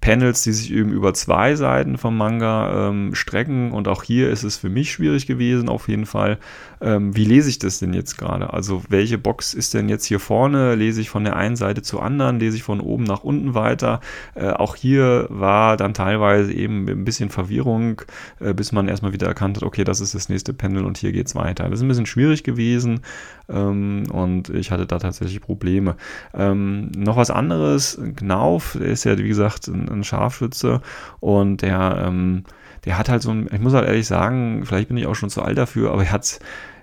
Panels, 0.00 0.42
die 0.42 0.52
sich 0.52 0.72
eben 0.72 0.92
über 0.92 1.12
zwei 1.12 1.56
Seiten 1.56 1.98
vom 1.98 2.16
Manga 2.16 2.88
ähm, 2.88 3.14
strecken. 3.14 3.72
Und 3.72 3.88
auch 3.88 4.02
hier 4.04 4.30
ist 4.30 4.44
es 4.44 4.56
für 4.56 4.68
mich 4.68 4.92
schwierig 4.92 5.26
gewesen, 5.26 5.68
auf 5.68 5.88
jeden 5.88 6.06
Fall. 6.06 6.38
Ähm, 6.80 7.16
wie 7.16 7.24
lese 7.24 7.50
ich 7.50 7.58
das 7.58 7.80
denn 7.80 7.92
jetzt 7.92 8.16
gerade? 8.16 8.52
Also 8.52 8.82
welche 8.88 9.18
Box 9.18 9.54
ist 9.54 9.74
denn 9.74 9.88
jetzt 9.88 10.04
hier 10.04 10.20
vorne? 10.20 10.76
Lese 10.76 11.00
ich 11.00 11.10
von 11.10 11.24
der 11.24 11.36
einen 11.36 11.56
Seite 11.56 11.82
zur 11.82 12.02
anderen? 12.02 12.38
Lese 12.38 12.56
ich 12.56 12.62
von 12.62 12.80
oben 12.80 13.04
nach 13.04 13.24
unten 13.24 13.54
weiter? 13.54 14.00
Äh, 14.34 14.50
auch 14.50 14.76
hier 14.76 15.26
war 15.30 15.76
dann 15.76 15.94
teilweise 15.94 16.52
eben 16.52 16.88
ein 16.88 17.04
bisschen 17.04 17.30
Verwirrung, 17.30 18.02
äh, 18.38 18.54
bis 18.54 18.70
man 18.70 18.86
erstmal 18.86 19.12
wieder 19.12 19.26
erkannt 19.26 19.56
hat, 19.56 19.64
okay, 19.64 19.82
das 19.82 20.00
ist 20.00 20.14
das 20.14 20.28
nächste 20.28 20.52
Panel 20.52 20.84
und 20.84 20.98
hier 20.98 21.10
geht 21.10 21.26
es 21.26 21.34
weiter. 21.34 21.64
Das 21.64 21.80
ist 21.80 21.82
ein 21.82 21.88
bisschen 21.88 22.06
schwierig 22.06 22.44
gewesen 22.44 23.00
ähm, 23.48 24.04
und 24.12 24.50
ich 24.50 24.70
hatte 24.70 24.86
da 24.86 24.98
tatsächlich 24.98 25.40
Probleme. 25.40 25.96
Ähm, 26.34 26.92
noch 26.96 27.16
was 27.16 27.30
anderes, 27.30 28.00
Knauf, 28.16 28.76
der 28.78 28.88
ist 28.88 29.04
ja 29.04 29.18
wie 29.18 29.28
gesagt 29.28 29.66
ein 29.66 29.87
ein 29.88 30.04
Scharfschütze 30.04 30.80
und 31.20 31.62
der, 31.62 32.04
ähm, 32.06 32.44
der 32.84 32.98
hat 32.98 33.08
halt 33.08 33.22
so 33.22 33.30
ein, 33.30 33.48
ich 33.52 33.60
muss 33.60 33.74
halt 33.74 33.86
ehrlich 33.86 34.06
sagen, 34.06 34.64
vielleicht 34.64 34.88
bin 34.88 34.96
ich 34.96 35.06
auch 35.06 35.14
schon 35.14 35.30
zu 35.30 35.42
alt 35.42 35.58
dafür, 35.58 35.92
aber 35.92 36.04
er 36.04 36.12
hat, 36.12 36.38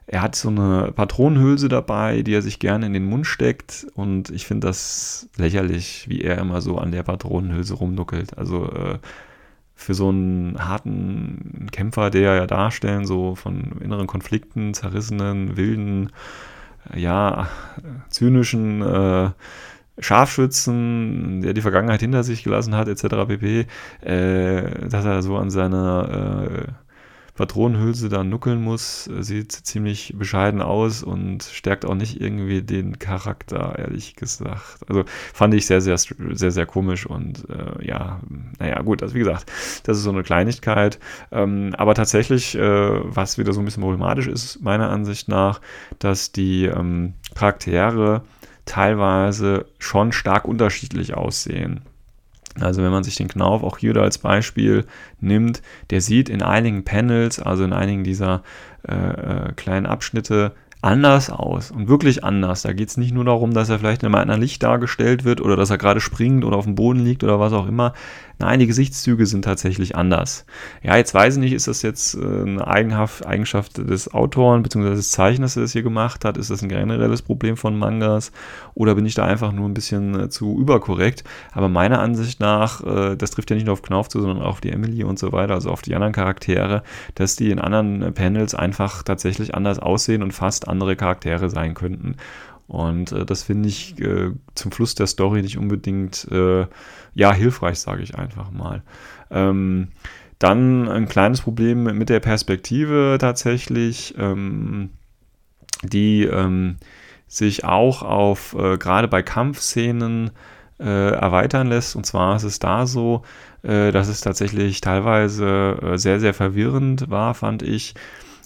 er 0.07 0.21
hat 0.21 0.35
so 0.35 0.49
eine 0.49 0.91
Patronenhülse 0.95 1.69
dabei, 1.69 2.21
die 2.21 2.33
er 2.33 2.41
sich 2.41 2.59
gerne 2.59 2.85
in 2.85 2.93
den 2.93 3.05
Mund 3.05 3.25
steckt 3.25 3.87
und 3.95 4.29
ich 4.29 4.45
finde 4.45 4.67
das 4.67 5.29
lächerlich, 5.37 6.05
wie 6.09 6.21
er 6.21 6.37
immer 6.37 6.61
so 6.61 6.77
an 6.77 6.91
der 6.91 7.03
Patronenhülse 7.03 7.75
rumnuckelt. 7.75 8.37
Also 8.37 8.71
äh, 8.71 8.99
für 9.75 9.93
so 9.93 10.09
einen 10.09 10.57
harten 10.57 11.67
Kämpfer, 11.71 12.09
der 12.09 12.35
ja 12.35 12.47
darstellen, 12.47 13.05
so 13.05 13.35
von 13.35 13.73
inneren 13.81 14.07
Konflikten, 14.07 14.73
zerrissenen, 14.73 15.57
wilden, 15.57 16.11
ja, 16.93 17.47
zynischen 18.09 18.81
äh, 18.81 19.31
Scharfschützen, 19.99 21.41
der 21.41 21.53
die 21.53 21.61
Vergangenheit 21.61 22.01
hinter 22.01 22.23
sich 22.23 22.43
gelassen 22.43 22.75
hat, 22.75 22.87
etc. 22.87 23.27
pp., 23.27 23.65
äh, 24.01 24.87
dass 24.87 25.05
er 25.05 25.21
so 25.21 25.37
an 25.37 25.49
seiner 25.49 26.67
äh, 26.67 26.71
Patronenhülse 27.35 28.07
da 28.07 28.23
nuckeln 28.23 28.61
muss, 28.61 29.09
sieht 29.19 29.51
ziemlich 29.51 30.13
bescheiden 30.17 30.61
aus 30.61 31.03
und 31.03 31.43
stärkt 31.43 31.85
auch 31.85 31.93
nicht 31.93 32.21
irgendwie 32.21 32.61
den 32.61 32.97
Charakter, 32.97 33.77
ehrlich 33.77 34.15
gesagt. 34.15 34.79
Also 34.87 35.03
fand 35.33 35.53
ich 35.53 35.65
sehr, 35.65 35.81
sehr, 35.81 35.97
sehr, 35.97 36.51
sehr 36.51 36.65
komisch 36.65 37.05
und 37.05 37.45
äh, 37.49 37.85
ja, 37.85 38.21
naja, 38.57 38.81
gut, 38.81 39.03
also 39.03 39.15
wie 39.15 39.19
gesagt, 39.19 39.51
das 39.83 39.97
ist 39.97 40.03
so 40.03 40.11
eine 40.11 40.23
Kleinigkeit. 40.23 40.97
Ähm, 41.31 41.75
aber 41.77 41.93
tatsächlich, 41.93 42.55
äh, 42.55 42.59
was 43.03 43.37
wieder 43.37 43.51
so 43.51 43.59
ein 43.59 43.65
bisschen 43.65 43.83
problematisch 43.83 44.27
ist, 44.27 44.61
meiner 44.61 44.89
Ansicht 44.89 45.27
nach, 45.27 45.59
dass 45.99 46.31
die 46.31 46.65
ähm, 46.65 47.15
Charaktere 47.35 48.23
teilweise 48.65 49.65
schon 49.79 50.11
stark 50.11 50.45
unterschiedlich 50.45 51.13
aussehen. 51.15 51.81
Also 52.59 52.81
wenn 52.81 52.91
man 52.91 53.03
sich 53.03 53.15
den 53.15 53.27
Knauf 53.27 53.63
auch 53.63 53.77
hier 53.77 53.95
als 53.97 54.17
Beispiel 54.17 54.85
nimmt, 55.19 55.61
der 55.89 56.01
sieht 56.01 56.29
in 56.29 56.41
einigen 56.41 56.85
Panels, 56.85 57.39
also 57.39 57.63
in 57.63 57.73
einigen 57.73 58.03
dieser 58.03 58.43
äh, 58.87 58.95
äh 58.95 59.53
kleinen 59.53 59.85
Abschnitte, 59.85 60.53
anders 60.85 61.31
aus 61.31 61.71
und 61.71 61.87
wirklich 61.87 62.23
anders. 62.23 62.61
Da 62.61 62.71
geht 62.71 62.89
es 62.89 62.97
nicht 62.97 63.11
nur 63.11 63.25
darum, 63.25 63.53
dass 63.53 63.69
er 63.69 63.79
vielleicht 63.79 64.03
in 64.03 64.13
einem 64.13 64.39
Licht 64.39 64.61
dargestellt 64.61 65.23
wird 65.23 65.41
oder 65.41 65.55
dass 65.55 65.71
er 65.71 65.79
gerade 65.79 65.99
springt 65.99 66.45
oder 66.45 66.57
auf 66.57 66.65
dem 66.65 66.75
Boden 66.75 66.99
liegt 66.99 67.23
oder 67.23 67.39
was 67.39 67.53
auch 67.53 67.67
immer. 67.67 67.93
Nein, 68.37 68.59
die 68.59 68.67
Gesichtszüge 68.67 69.25
sind 69.25 69.43
tatsächlich 69.43 69.95
anders. 69.95 70.45
Ja, 70.83 70.97
jetzt 70.97 71.13
weiß 71.13 71.35
ich 71.35 71.39
nicht, 71.39 71.53
ist 71.53 71.67
das 71.67 71.81
jetzt 71.81 72.15
äh, 72.15 72.19
eine 72.19 72.67
Eigenschaft 72.67 73.77
des 73.77 74.13
Autoren 74.13 74.61
bzw. 74.61 74.89
des 74.95 75.11
Zeichners, 75.11 75.53
der 75.53 75.63
das 75.63 75.71
hier 75.71 75.83
gemacht 75.83 76.25
hat? 76.25 76.37
Ist 76.37 76.49
das 76.49 76.61
ein 76.61 76.69
generelles 76.69 77.21
Problem 77.21 77.55
von 77.55 77.77
Mangas? 77.77 78.31
Oder 78.73 78.95
bin 78.95 79.05
ich 79.05 79.15
da 79.15 79.25
einfach 79.25 79.53
nur 79.53 79.69
ein 79.69 79.73
bisschen 79.73 80.19
äh, 80.19 80.29
zu 80.29 80.59
überkorrekt? 80.59 81.23
Aber 81.53 81.69
meiner 81.69 81.99
Ansicht 81.99 82.41
nach, 82.41 82.83
äh, 82.83 83.15
das 83.15 83.31
trifft 83.31 83.51
ja 83.51 83.55
nicht 83.55 83.65
nur 83.65 83.73
auf 83.73 83.81
Knauf 83.81 84.09
zu, 84.09 84.19
sondern 84.19 84.41
auch 84.41 84.55
auf 84.55 84.61
die 84.61 84.71
Emily 84.71 85.03
und 85.03 85.19
so 85.19 85.31
weiter, 85.31 85.53
also 85.53 85.69
auf 85.69 85.81
die 85.81 85.95
anderen 85.95 86.13
Charaktere, 86.13 86.83
dass 87.15 87.35
die 87.35 87.51
in 87.51 87.59
anderen 87.59 88.13
Panels 88.13 88.55
einfach 88.55 89.03
tatsächlich 89.03 89.55
anders 89.55 89.79
aussehen 89.79 90.23
und 90.23 90.31
fast 90.31 90.67
andere 90.67 90.95
Charaktere 90.95 91.49
sein 91.49 91.73
könnten. 91.73 92.15
Und 92.67 93.11
äh, 93.11 93.25
das 93.25 93.43
finde 93.43 93.69
ich 93.69 93.99
äh, 93.99 94.31
zum 94.55 94.71
Fluss 94.71 94.95
der 94.95 95.07
Story 95.07 95.41
nicht 95.41 95.57
unbedingt 95.57 96.27
äh, 96.31 96.65
ja, 97.13 97.33
hilfreich, 97.33 97.79
sage 97.79 98.03
ich 98.03 98.17
einfach 98.17 98.51
mal. 98.51 98.81
Ähm, 99.29 99.89
dann 100.39 100.89
ein 100.89 101.07
kleines 101.07 101.41
Problem 101.41 101.83
mit 101.83 102.09
der 102.09 102.19
Perspektive 102.19 103.17
tatsächlich, 103.19 104.15
ähm, 104.17 104.89
die 105.83 106.23
ähm, 106.23 106.77
sich 107.27 107.63
auch 107.63 108.01
auf 108.01 108.55
äh, 108.57 108.77
gerade 108.77 109.07
bei 109.07 109.21
Kampfszenen 109.21 110.31
äh, 110.79 111.11
erweitern 111.11 111.67
lässt. 111.67 111.95
Und 111.95 112.05
zwar 112.05 112.35
ist 112.35 112.43
es 112.43 112.59
da 112.59 112.85
so, 112.85 113.21
äh, 113.63 113.91
dass 113.91 114.07
es 114.07 114.21
tatsächlich 114.21 114.81
teilweise 114.81 115.93
sehr, 115.95 116.19
sehr 116.19 116.33
verwirrend 116.33 117.09
war, 117.09 117.33
fand 117.33 117.61
ich 117.61 117.93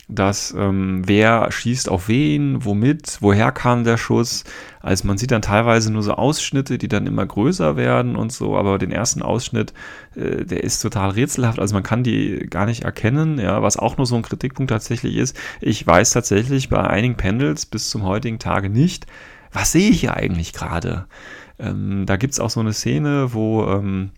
dass 0.09 0.55
ähm, 0.57 1.03
wer 1.05 1.51
schießt 1.51 1.87
auf 1.87 2.07
wen, 2.07 2.65
womit, 2.65 3.19
woher 3.21 3.51
kam 3.51 3.83
der 3.83 3.97
Schuss. 3.97 4.43
Also 4.81 5.07
man 5.07 5.19
sieht 5.19 5.29
dann 5.29 5.43
teilweise 5.43 5.93
nur 5.93 6.01
so 6.01 6.13
Ausschnitte, 6.13 6.79
die 6.79 6.87
dann 6.87 7.05
immer 7.05 7.25
größer 7.25 7.77
werden 7.77 8.15
und 8.15 8.31
so, 8.31 8.57
aber 8.57 8.79
den 8.79 8.91
ersten 8.91 9.21
Ausschnitt, 9.21 9.71
äh, 10.15 10.43
der 10.45 10.63
ist 10.63 10.81
total 10.81 11.11
rätselhaft, 11.11 11.59
also 11.59 11.75
man 11.75 11.83
kann 11.83 12.03
die 12.03 12.47
gar 12.49 12.65
nicht 12.65 12.83
erkennen, 12.83 13.39
ja, 13.39 13.61
was 13.61 13.77
auch 13.77 13.97
nur 13.97 14.07
so 14.07 14.15
ein 14.15 14.23
Kritikpunkt 14.23 14.71
tatsächlich 14.71 15.15
ist. 15.15 15.37
Ich 15.61 15.85
weiß 15.85 16.09
tatsächlich 16.11 16.69
bei 16.69 16.81
einigen 16.81 17.15
Pendels 17.15 17.67
bis 17.67 17.91
zum 17.91 18.03
heutigen 18.03 18.39
Tage 18.39 18.69
nicht, 18.69 19.05
was 19.53 19.71
sehe 19.71 19.91
ich 19.91 19.99
hier 19.99 20.15
eigentlich 20.15 20.53
gerade. 20.53 21.05
Ähm, 21.59 22.05
da 22.07 22.17
gibt 22.17 22.33
es 22.33 22.39
auch 22.39 22.49
so 22.49 22.61
eine 22.61 22.73
Szene, 22.73 23.33
wo 23.33 23.67
ähm, 23.67 24.11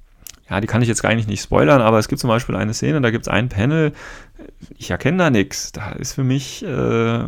ja, 0.52 0.60
die 0.60 0.68
kann 0.68 0.82
ich 0.82 0.90
jetzt 0.90 1.02
nicht, 1.02 1.30
nicht 1.30 1.42
spoilern, 1.42 1.82
aber 1.82 1.98
es 1.98 2.10
gibt 2.10 2.20
zum 2.20 2.28
Beispiel 2.28 2.58
eine 2.58 2.74
Szene, 2.74 3.00
da 3.00 3.10
gibt 3.10 3.26
es 3.26 3.32
ein 3.32 3.48
Panel, 3.48 3.94
ich 4.78 4.92
erkenne 4.92 5.18
da 5.18 5.30
nichts. 5.30 5.72
Da 5.72 5.94
ist 5.94 6.12
für 6.14 6.26
mich 6.26 6.62
äh, 6.64 7.24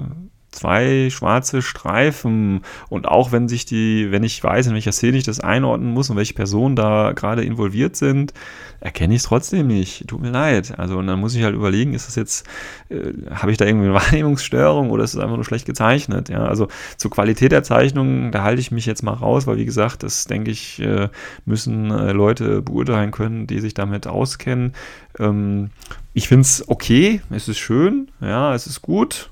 zwei 0.53 1.09
schwarze 1.09 1.61
Streifen 1.61 2.61
und 2.89 3.07
auch 3.07 3.31
wenn 3.31 3.49
sich 3.49 3.65
die, 3.65 4.11
wenn 4.11 4.23
ich 4.23 4.41
weiß, 4.43 4.67
in 4.67 4.73
welcher 4.73 4.91
Szene 4.91 5.17
ich 5.17 5.23
das 5.23 5.39
einordnen 5.39 5.91
muss 5.91 6.09
und 6.09 6.15
welche 6.15 6.33
Personen 6.33 6.75
da 6.75 7.11
gerade 7.13 7.43
involviert 7.43 7.95
sind, 7.95 8.33
erkenne 8.79 9.15
ich 9.15 9.21
es 9.21 9.27
trotzdem 9.27 9.67
nicht. 9.67 10.07
Tut 10.07 10.21
mir 10.21 10.29
leid. 10.29 10.77
Also 10.77 10.97
und 10.97 11.07
dann 11.07 11.19
muss 11.19 11.35
ich 11.35 11.43
halt 11.43 11.55
überlegen, 11.55 11.93
ist 11.93 12.07
das 12.07 12.15
jetzt, 12.15 12.47
äh, 12.89 13.13
habe 13.31 13.51
ich 13.51 13.57
da 13.57 13.65
irgendwie 13.65 13.87
eine 13.87 13.93
Wahrnehmungsstörung 13.99 14.91
oder 14.91 15.03
ist 15.03 15.13
es 15.13 15.19
einfach 15.19 15.35
nur 15.35 15.45
schlecht 15.45 15.65
gezeichnet? 15.65 16.29
Ja, 16.29 16.45
also 16.45 16.67
zur 16.97 17.11
Qualität 17.11 17.51
der 17.51 17.63
Zeichnung, 17.63 18.31
da 18.31 18.43
halte 18.43 18.61
ich 18.61 18.71
mich 18.71 18.85
jetzt 18.85 19.03
mal 19.03 19.13
raus, 19.13 19.47
weil 19.47 19.57
wie 19.57 19.65
gesagt, 19.65 20.03
das 20.03 20.25
denke 20.25 20.51
ich, 20.51 20.79
äh, 20.79 21.09
müssen 21.45 21.91
äh, 21.91 22.11
Leute 22.11 22.61
beurteilen 22.61 23.11
können, 23.11 23.47
die 23.47 23.59
sich 23.59 23.73
damit 23.73 24.07
auskennen. 24.07 24.73
Ähm, 25.17 25.71
ich 26.13 26.27
finde 26.27 26.41
es 26.41 26.67
okay, 26.67 27.21
es 27.31 27.47
ist 27.47 27.57
schön, 27.57 28.09
ja, 28.21 28.53
es 28.53 28.67
ist 28.67 28.81
gut. 28.81 29.31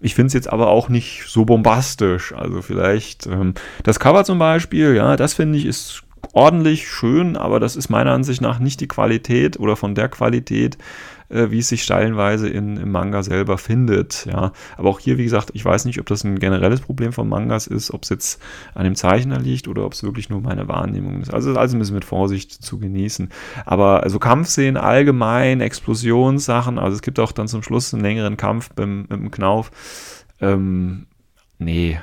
Ich 0.00 0.14
finde 0.14 0.28
es 0.28 0.34
jetzt 0.34 0.52
aber 0.52 0.68
auch 0.68 0.88
nicht 0.88 1.24
so 1.26 1.44
bombastisch. 1.44 2.32
Also 2.32 2.62
vielleicht 2.62 3.26
ähm, 3.26 3.54
das 3.82 3.98
Cover 3.98 4.24
zum 4.24 4.38
Beispiel, 4.38 4.94
ja, 4.94 5.16
das 5.16 5.34
finde 5.34 5.58
ich 5.58 5.66
ist 5.66 6.02
ordentlich, 6.32 6.88
schön, 6.88 7.36
aber 7.36 7.60
das 7.60 7.76
ist 7.76 7.88
meiner 7.88 8.12
Ansicht 8.12 8.40
nach 8.40 8.58
nicht 8.58 8.80
die 8.80 8.88
Qualität 8.88 9.58
oder 9.58 9.76
von 9.76 9.94
der 9.94 10.08
Qualität, 10.08 10.78
äh, 11.28 11.50
wie 11.50 11.58
es 11.58 11.68
sich 11.68 11.82
stellenweise 11.82 12.48
in, 12.48 12.76
im 12.76 12.90
Manga 12.90 13.22
selber 13.22 13.58
findet. 13.58 14.26
Ja. 14.26 14.52
Aber 14.76 14.88
auch 14.88 15.00
hier, 15.00 15.18
wie 15.18 15.24
gesagt, 15.24 15.50
ich 15.52 15.64
weiß 15.64 15.84
nicht, 15.84 16.00
ob 16.00 16.06
das 16.06 16.24
ein 16.24 16.38
generelles 16.38 16.80
Problem 16.80 17.12
von 17.12 17.28
Mangas 17.28 17.66
ist, 17.66 17.92
ob 17.92 18.04
es 18.04 18.08
jetzt 18.08 18.42
an 18.74 18.84
dem 18.84 18.94
Zeichner 18.94 19.38
liegt 19.38 19.68
oder 19.68 19.84
ob 19.84 19.92
es 19.92 20.02
wirklich 20.02 20.30
nur 20.30 20.40
meine 20.40 20.68
Wahrnehmung 20.68 21.20
ist. 21.20 21.32
Also 21.32 21.54
alles 21.54 21.72
ein 21.72 21.78
bisschen 21.78 21.94
mit 21.94 22.04
Vorsicht 22.04 22.52
zu 22.52 22.78
genießen. 22.78 23.30
Aber 23.66 24.02
also 24.02 24.18
Kampfszenen 24.18 24.76
allgemein, 24.76 25.60
Explosionssachen, 25.60 26.78
also 26.78 26.94
es 26.94 27.02
gibt 27.02 27.18
auch 27.18 27.32
dann 27.32 27.48
zum 27.48 27.62
Schluss 27.62 27.92
einen 27.92 28.02
längeren 28.02 28.36
Kampf 28.36 28.70
beim, 28.74 29.02
mit 29.02 29.12
dem 29.12 29.30
Knauf. 29.30 29.70
Ähm, 30.40 31.06
nee, 31.58 32.00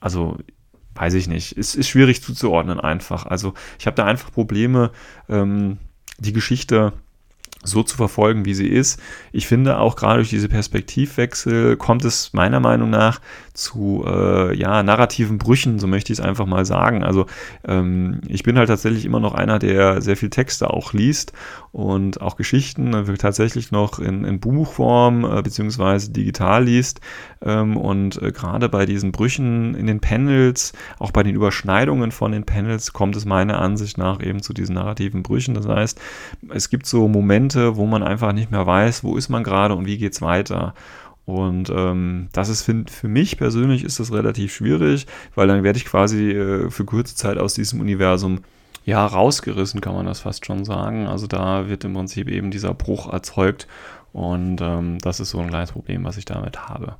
also 0.00 0.38
weiß 0.94 1.14
ich 1.14 1.26
nicht. 1.28 1.56
Es 1.58 1.74
ist 1.74 1.88
schwierig 1.88 2.22
zuzuordnen 2.22 2.78
einfach. 2.78 3.26
Also 3.26 3.54
ich 3.78 3.86
habe 3.86 3.96
da 3.96 4.04
einfach 4.04 4.30
Probleme, 4.30 4.92
ähm, 5.28 5.78
die 6.18 6.32
Geschichte 6.32 6.92
so 7.64 7.82
zu 7.82 7.96
verfolgen, 7.96 8.44
wie 8.44 8.54
sie 8.54 8.68
ist. 8.68 9.00
Ich 9.32 9.46
finde 9.46 9.78
auch 9.78 9.96
gerade 9.96 10.16
durch 10.16 10.30
diese 10.30 10.48
Perspektivwechsel 10.48 11.76
kommt 11.76 12.04
es 12.04 12.32
meiner 12.32 12.60
Meinung 12.60 12.90
nach 12.90 13.20
zu 13.52 14.04
äh, 14.06 14.56
ja, 14.56 14.82
narrativen 14.82 15.38
Brüchen, 15.38 15.78
so 15.78 15.86
möchte 15.86 16.12
ich 16.12 16.18
es 16.18 16.24
einfach 16.24 16.46
mal 16.46 16.64
sagen. 16.64 17.02
Also 17.02 17.26
ähm, 17.66 18.20
ich 18.28 18.42
bin 18.42 18.58
halt 18.58 18.68
tatsächlich 18.68 19.04
immer 19.04 19.20
noch 19.20 19.34
einer, 19.34 19.58
der 19.58 20.00
sehr 20.00 20.16
viel 20.16 20.30
Texte 20.30 20.70
auch 20.70 20.92
liest 20.92 21.32
und 21.74 22.20
auch 22.20 22.36
Geschichten 22.36 22.94
äh, 22.94 23.14
tatsächlich 23.14 23.72
noch 23.72 23.98
in, 23.98 24.24
in 24.24 24.38
Buchform 24.38 25.24
äh, 25.24 25.42
beziehungsweise 25.42 26.12
digital 26.12 26.66
liest. 26.66 27.00
Ähm, 27.42 27.76
und 27.76 28.22
äh, 28.22 28.30
gerade 28.30 28.68
bei 28.68 28.86
diesen 28.86 29.10
Brüchen 29.10 29.74
in 29.74 29.88
den 29.88 29.98
Panels, 29.98 30.72
auch 31.00 31.10
bei 31.10 31.24
den 31.24 31.34
Überschneidungen 31.34 32.12
von 32.12 32.30
den 32.30 32.44
Panels, 32.44 32.92
kommt 32.92 33.16
es 33.16 33.24
meiner 33.24 33.60
Ansicht 33.60 33.98
nach 33.98 34.22
eben 34.22 34.40
zu 34.40 34.52
diesen 34.52 34.76
narrativen 34.76 35.24
Brüchen. 35.24 35.54
Das 35.54 35.66
heißt, 35.66 36.00
es 36.50 36.70
gibt 36.70 36.86
so 36.86 37.08
Momente, 37.08 37.74
wo 37.74 37.86
man 37.86 38.04
einfach 38.04 38.32
nicht 38.32 38.52
mehr 38.52 38.64
weiß, 38.64 39.02
wo 39.02 39.16
ist 39.16 39.28
man 39.28 39.42
gerade 39.42 39.74
und 39.74 39.84
wie 39.84 39.98
geht 39.98 40.12
es 40.12 40.22
weiter. 40.22 40.74
Und 41.26 41.72
ähm, 41.74 42.28
das 42.32 42.50
ist 42.50 42.62
für, 42.62 42.84
für 42.88 43.08
mich 43.08 43.36
persönlich 43.36 43.82
ist 43.82 43.98
das 43.98 44.12
relativ 44.12 44.54
schwierig, 44.54 45.08
weil 45.34 45.48
dann 45.48 45.64
werde 45.64 45.78
ich 45.78 45.86
quasi 45.86 46.30
äh, 46.30 46.70
für 46.70 46.84
kurze 46.84 47.16
Zeit 47.16 47.36
aus 47.38 47.54
diesem 47.54 47.80
Universum 47.80 48.42
ja 48.84 49.04
rausgerissen, 49.04 49.80
kann 49.80 49.94
man 49.94 50.06
das 50.06 50.20
fast 50.20 50.46
schon 50.46 50.64
sagen. 50.64 51.06
Also 51.06 51.26
da 51.26 51.68
wird 51.68 51.84
im 51.84 51.94
Prinzip 51.94 52.28
eben 52.28 52.50
dieser 52.50 52.74
Bruch 52.74 53.12
erzeugt 53.12 53.66
und 54.12 54.60
ähm, 54.60 54.98
das 55.00 55.20
ist 55.20 55.30
so 55.30 55.40
ein 55.40 55.48
kleines 55.48 55.72
Problem, 55.72 56.04
was 56.04 56.16
ich 56.16 56.24
damit 56.24 56.68
habe. 56.68 56.96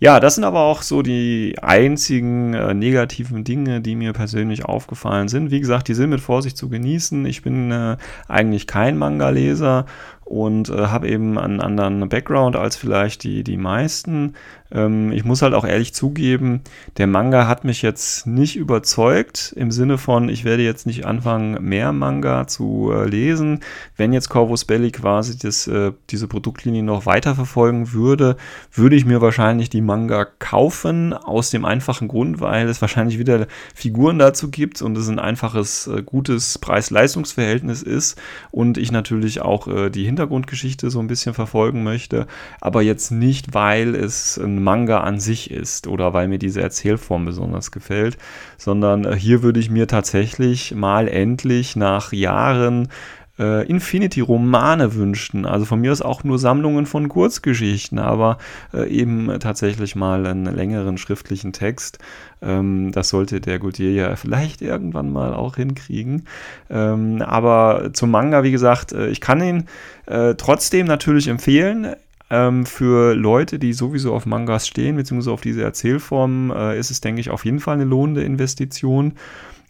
Ja, 0.00 0.20
das 0.20 0.36
sind 0.36 0.44
aber 0.44 0.60
auch 0.60 0.82
so 0.82 1.02
die 1.02 1.56
einzigen 1.60 2.54
äh, 2.54 2.72
negativen 2.72 3.42
Dinge, 3.42 3.80
die 3.80 3.96
mir 3.96 4.12
persönlich 4.12 4.64
aufgefallen 4.64 5.26
sind. 5.26 5.50
Wie 5.50 5.58
gesagt, 5.58 5.88
die 5.88 5.94
sind 5.94 6.10
mit 6.10 6.20
Vorsicht 6.20 6.56
zu 6.56 6.68
genießen. 6.68 7.26
Ich 7.26 7.42
bin 7.42 7.72
äh, 7.72 7.96
eigentlich 8.28 8.68
kein 8.68 8.96
Manga-Leser 8.96 9.86
und 10.28 10.68
äh, 10.68 10.88
habe 10.88 11.08
eben 11.08 11.38
einen 11.38 11.60
anderen 11.60 12.06
Background 12.08 12.54
als 12.54 12.76
vielleicht 12.76 13.22
die, 13.22 13.42
die 13.42 13.56
meisten. 13.56 14.34
Ähm, 14.70 15.10
ich 15.10 15.24
muss 15.24 15.40
halt 15.40 15.54
auch 15.54 15.64
ehrlich 15.64 15.94
zugeben, 15.94 16.60
der 16.98 17.06
Manga 17.06 17.48
hat 17.48 17.64
mich 17.64 17.80
jetzt 17.80 18.26
nicht 18.26 18.56
überzeugt 18.56 19.54
im 19.56 19.70
Sinne 19.70 19.96
von, 19.96 20.28
ich 20.28 20.44
werde 20.44 20.62
jetzt 20.62 20.86
nicht 20.86 21.06
anfangen, 21.06 21.66
mehr 21.66 21.92
Manga 21.92 22.46
zu 22.46 22.92
äh, 22.92 23.08
lesen. 23.08 23.60
Wenn 23.96 24.12
jetzt 24.12 24.28
Corvus 24.28 24.66
Belli 24.66 24.90
quasi 24.90 25.38
das, 25.38 25.66
äh, 25.66 25.92
diese 26.10 26.28
Produktlinie 26.28 26.82
noch 26.82 27.06
weiterverfolgen 27.06 27.94
würde, 27.94 28.36
würde 28.70 28.96
ich 28.96 29.06
mir 29.06 29.22
wahrscheinlich 29.22 29.70
die 29.70 29.80
Manga 29.80 30.26
kaufen, 30.38 31.14
aus 31.14 31.50
dem 31.50 31.64
einfachen 31.64 32.08
Grund, 32.08 32.40
weil 32.40 32.68
es 32.68 32.82
wahrscheinlich 32.82 33.18
wieder 33.18 33.46
Figuren 33.74 34.18
dazu 34.18 34.50
gibt 34.50 34.82
und 34.82 34.98
es 34.98 35.08
ein 35.08 35.18
einfaches, 35.18 35.86
äh, 35.86 36.02
gutes 36.02 36.58
Preis-Leistungs-Verhältnis 36.58 37.82
ist 37.82 38.20
und 38.50 38.76
ich 38.76 38.92
natürlich 38.92 39.40
auch 39.40 39.66
äh, 39.68 39.88
die 39.88 40.04
Hintergrundgeschichte 40.18 40.90
so 40.90 40.98
ein 40.98 41.06
bisschen 41.06 41.32
verfolgen 41.32 41.84
möchte, 41.84 42.26
aber 42.60 42.82
jetzt 42.82 43.12
nicht, 43.12 43.54
weil 43.54 43.94
es 43.94 44.36
ein 44.36 44.62
Manga 44.62 45.00
an 45.00 45.20
sich 45.20 45.50
ist 45.52 45.86
oder 45.86 46.12
weil 46.12 46.26
mir 46.26 46.38
diese 46.38 46.60
Erzählform 46.60 47.24
besonders 47.24 47.70
gefällt, 47.70 48.18
sondern 48.56 49.04
äh, 49.04 49.14
hier 49.14 49.44
würde 49.44 49.60
ich 49.60 49.70
mir 49.70 49.86
tatsächlich 49.86 50.74
mal 50.74 51.06
endlich 51.06 51.76
nach 51.76 52.12
Jahren 52.12 52.88
äh, 53.38 53.66
Infinity-Romane 53.66 54.94
wünschen. 54.94 55.46
Also 55.46 55.64
von 55.64 55.80
mir 55.80 55.92
aus 55.92 56.02
auch 56.02 56.24
nur 56.24 56.38
Sammlungen 56.38 56.86
von 56.86 57.08
Kurzgeschichten, 57.08 57.98
aber 57.98 58.38
äh, 58.74 58.88
eben 58.88 59.38
tatsächlich 59.40 59.96
mal 59.96 60.26
einen 60.26 60.44
längeren 60.44 60.98
schriftlichen 60.98 61.52
Text. 61.52 61.98
Ähm, 62.42 62.92
das 62.92 63.08
sollte 63.08 63.40
der 63.40 63.58
Gautier 63.58 63.92
ja 63.92 64.16
vielleicht 64.16 64.62
irgendwann 64.62 65.12
mal 65.12 65.34
auch 65.34 65.56
hinkriegen. 65.56 66.26
Ähm, 66.70 67.22
aber 67.22 67.90
zum 67.92 68.10
Manga, 68.10 68.42
wie 68.42 68.52
gesagt, 68.52 68.92
äh, 68.92 69.08
ich 69.08 69.20
kann 69.20 69.42
ihn 69.42 69.66
äh, 70.06 70.34
trotzdem 70.34 70.86
natürlich 70.86 71.28
empfehlen 71.28 71.94
ähm, 72.30 72.66
für 72.66 73.14
Leute, 73.14 73.58
die 73.58 73.72
sowieso 73.72 74.14
auf 74.14 74.26
Mangas 74.26 74.66
stehen, 74.66 74.96
beziehungsweise 74.96 75.32
auf 75.32 75.40
diese 75.40 75.62
Erzählform, 75.62 76.50
äh, 76.50 76.78
ist 76.78 76.90
es, 76.90 77.00
denke 77.00 77.20
ich, 77.20 77.30
auf 77.30 77.44
jeden 77.44 77.60
Fall 77.60 77.74
eine 77.74 77.84
lohnende 77.84 78.22
Investition. 78.22 79.14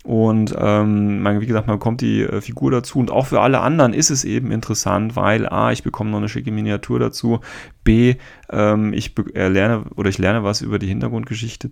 Und 0.04 0.54
ähm, 0.56 1.26
wie 1.40 1.46
gesagt, 1.46 1.66
man 1.66 1.78
bekommt 1.78 2.00
die 2.00 2.22
äh, 2.22 2.40
Figur 2.40 2.70
dazu. 2.70 2.98
Und 2.98 3.10
auch 3.10 3.26
für 3.26 3.40
alle 3.40 3.60
anderen 3.60 3.92
ist 3.92 4.10
es 4.10 4.24
eben 4.24 4.52
interessant, 4.52 5.16
weil 5.16 5.48
A, 5.48 5.72
ich 5.72 5.82
bekomme 5.82 6.10
noch 6.10 6.18
eine 6.18 6.28
schicke 6.28 6.50
Miniatur 6.50 6.98
dazu, 6.98 7.40
B, 7.84 8.14
ähm, 8.50 8.92
ich 8.92 9.14
lerne 9.34 9.84
oder 9.96 10.08
ich 10.08 10.18
lerne 10.18 10.44
was 10.44 10.60
über 10.60 10.78
die 10.78 10.86
Hintergrundgeschichte. 10.86 11.70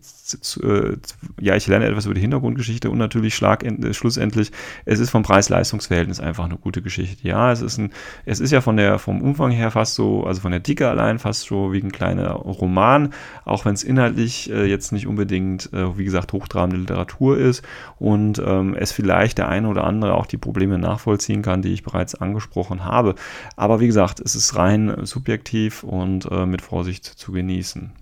Äh, 0.63 0.97
ja, 1.41 1.57
ich 1.57 1.67
lerne 1.67 1.87
etwas 1.87 2.07
über 2.07 2.15
die 2.15 2.21
Hintergrundgeschichte 2.21 2.91
und 2.91 2.99
natürlich 2.99 3.35
schlag, 3.35 3.63
äh, 3.63 3.95
schlussendlich, 3.95 4.51
es 4.87 4.99
ist 4.99 5.11
vom 5.11 5.23
Preis-Leistungs-Verhältnis 5.23 6.19
einfach 6.21 6.45
eine 6.45 6.57
gute 6.57 6.83
Geschichte. 6.83 7.27
Ja, 7.27 7.53
es 7.53 7.61
ist 7.61 7.79
ein, 7.79 7.93
es 8.25 8.41
ist 8.41 8.51
ja 8.51 8.61
von 8.61 8.77
der, 8.77 8.99
vom 8.99 9.23
Umfang 9.23 9.51
her 9.51 9.71
fast 9.71 9.95
so, 9.95 10.25
also 10.25 10.41
von 10.41 10.51
der 10.51 10.61
Dicke 10.61 10.89
allein 10.89 11.19
fast 11.19 11.43
so 11.43 11.73
wie 11.73 11.83
ein 11.83 11.93
kleiner 11.93 12.33
Roman, 12.33 13.13
auch 13.45 13.65
wenn 13.67 13.75
es 13.75 13.85
inhaltlich 13.85 14.51
äh, 14.51 14.65
jetzt 14.65 14.93
nicht 14.93 15.07
unbedingt, 15.07 15.73
äh, 15.73 15.97
wie 15.97 16.05
gesagt, 16.05 16.33
hochtrabende 16.33 16.81
Literatur 16.81 17.39
ist 17.39 17.63
und 17.99 18.16
ähm, 18.45 18.75
es 18.75 18.93
vielleicht 18.93 19.39
der 19.39 19.49
eine 19.49 19.69
oder 19.69 19.85
andere 19.85 20.15
auch 20.15 20.27
die 20.27 20.37
Probleme 20.37 20.79
nachvollziehen 20.79 21.43
kann, 21.43 21.63
die 21.63 21.73
ich 21.73 21.83
bereits 21.83 22.15
angesprochen 22.15 22.85
habe. 22.85 23.15
Aber 23.57 23.81
wie 23.81 23.87
gesagt, 23.87 24.21
es 24.21 24.35
ist 24.35 24.57
rein 24.57 25.05
subjektiv 25.05 25.83
und 25.83 26.31
äh, 26.31 26.47
mit 26.47 26.63
Vorsicht 26.63 27.05
zu 27.05 27.33
genießen. 27.33 27.93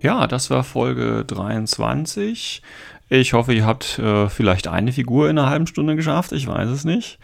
Ja, 0.00 0.28
das 0.28 0.48
war 0.48 0.62
Folge 0.62 1.24
23. 1.26 2.62
Ich 3.10 3.32
hoffe, 3.32 3.54
ihr 3.54 3.66
habt 3.66 3.98
äh, 3.98 4.28
vielleicht 4.28 4.68
eine 4.68 4.92
Figur 4.92 5.28
in 5.28 5.38
einer 5.38 5.48
halben 5.48 5.66
Stunde 5.66 5.96
geschafft. 5.96 6.32
Ich 6.32 6.46
weiß 6.46 6.68
es 6.68 6.84
nicht 6.84 7.18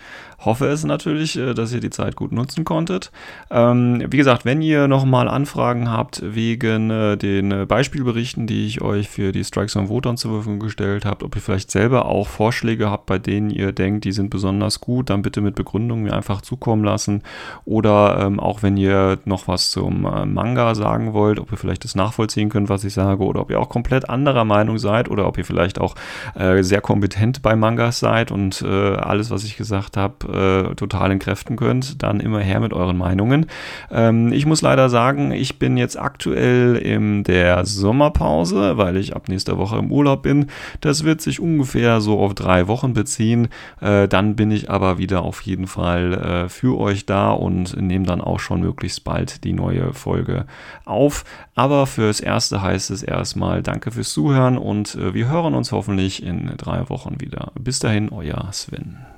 hoffe 0.44 0.66
es 0.66 0.84
natürlich, 0.84 1.38
äh, 1.38 1.54
dass 1.54 1.72
ihr 1.72 1.80
die 1.80 1.90
Zeit 1.90 2.16
gut 2.16 2.32
nutzen 2.32 2.64
konntet. 2.64 3.10
Ähm, 3.50 4.04
wie 4.08 4.16
gesagt, 4.16 4.44
wenn 4.44 4.62
ihr 4.62 4.88
nochmal 4.88 5.28
Anfragen 5.28 5.90
habt 5.90 6.22
wegen 6.24 6.90
äh, 6.90 7.16
den 7.16 7.50
äh, 7.52 7.66
Beispielberichten, 7.66 8.46
die 8.46 8.66
ich 8.66 8.82
euch 8.82 9.08
für 9.08 9.32
die 9.32 9.44
Strikes 9.44 9.76
on 9.76 9.88
Voton 9.88 10.16
zur 10.16 10.32
Verfügung 10.32 10.60
gestellt 10.60 11.04
habt, 11.04 11.22
ob 11.22 11.34
ihr 11.34 11.42
vielleicht 11.42 11.70
selber 11.70 12.06
auch 12.06 12.28
Vorschläge 12.28 12.90
habt, 12.90 13.06
bei 13.06 13.18
denen 13.18 13.50
ihr 13.50 13.72
denkt, 13.72 14.04
die 14.04 14.12
sind 14.12 14.30
besonders 14.30 14.80
gut, 14.80 15.10
dann 15.10 15.22
bitte 15.22 15.40
mit 15.40 15.54
Begründung 15.54 16.02
mir 16.02 16.14
einfach 16.14 16.40
zukommen 16.42 16.84
lassen. 16.84 17.22
Oder 17.64 18.18
ähm, 18.20 18.40
auch 18.40 18.62
wenn 18.62 18.76
ihr 18.76 19.18
noch 19.24 19.48
was 19.48 19.70
zum 19.70 20.04
äh, 20.04 20.26
Manga 20.26 20.74
sagen 20.74 21.12
wollt, 21.12 21.38
ob 21.40 21.52
ihr 21.52 21.58
vielleicht 21.58 21.84
das 21.84 21.94
nachvollziehen 21.94 22.48
könnt, 22.48 22.68
was 22.68 22.84
ich 22.84 22.94
sage, 22.94 23.22
oder 23.22 23.40
ob 23.40 23.50
ihr 23.50 23.60
auch 23.60 23.68
komplett 23.68 24.08
anderer 24.08 24.44
Meinung 24.44 24.78
seid, 24.78 25.08
oder 25.08 25.26
ob 25.26 25.38
ihr 25.38 25.44
vielleicht 25.44 25.80
auch 25.80 25.94
äh, 26.34 26.62
sehr 26.62 26.80
kompetent 26.80 27.42
bei 27.42 27.56
Mangas 27.56 27.98
seid 27.98 28.30
und 28.30 28.62
äh, 28.62 28.96
alles, 28.96 29.30
was 29.30 29.44
ich 29.44 29.56
gesagt 29.56 29.96
habe, 29.96 30.14
äh, 30.34 30.74
total 30.74 31.12
entkräften 31.12 31.56
könnt, 31.56 32.02
dann 32.02 32.20
immer 32.20 32.40
her 32.40 32.60
mit 32.60 32.72
euren 32.72 32.96
Meinungen. 32.96 33.46
Ähm, 33.90 34.32
ich 34.32 34.46
muss 34.46 34.62
leider 34.62 34.88
sagen, 34.88 35.32
ich 35.32 35.58
bin 35.58 35.76
jetzt 35.76 35.98
aktuell 35.98 36.76
in 36.76 37.24
der 37.24 37.64
Sommerpause, 37.64 38.76
weil 38.76 38.96
ich 38.96 39.14
ab 39.14 39.28
nächster 39.28 39.58
Woche 39.58 39.78
im 39.78 39.90
Urlaub 39.90 40.22
bin. 40.22 40.46
Das 40.80 41.04
wird 41.04 41.20
sich 41.20 41.40
ungefähr 41.40 42.00
so 42.00 42.18
auf 42.18 42.34
drei 42.34 42.68
Wochen 42.68 42.94
beziehen. 42.94 43.48
Äh, 43.80 44.08
dann 44.08 44.36
bin 44.36 44.50
ich 44.50 44.70
aber 44.70 44.98
wieder 44.98 45.22
auf 45.22 45.40
jeden 45.42 45.66
Fall 45.66 46.14
äh, 46.14 46.48
für 46.48 46.78
euch 46.78 47.06
da 47.06 47.30
und 47.30 47.80
nehme 47.80 48.06
dann 48.06 48.20
auch 48.20 48.40
schon 48.40 48.60
möglichst 48.60 49.04
bald 49.04 49.44
die 49.44 49.52
neue 49.52 49.92
Folge 49.92 50.46
auf. 50.84 51.24
Aber 51.54 51.86
fürs 51.86 52.20
Erste 52.20 52.62
heißt 52.62 52.90
es 52.90 53.02
erstmal 53.02 53.62
Danke 53.62 53.90
fürs 53.90 54.12
Zuhören 54.12 54.58
und 54.58 54.94
äh, 54.96 55.14
wir 55.14 55.28
hören 55.28 55.54
uns 55.54 55.72
hoffentlich 55.72 56.22
in 56.22 56.52
drei 56.56 56.88
Wochen 56.88 57.20
wieder. 57.20 57.52
Bis 57.58 57.78
dahin, 57.78 58.10
euer 58.10 58.48
Sven. 58.52 59.13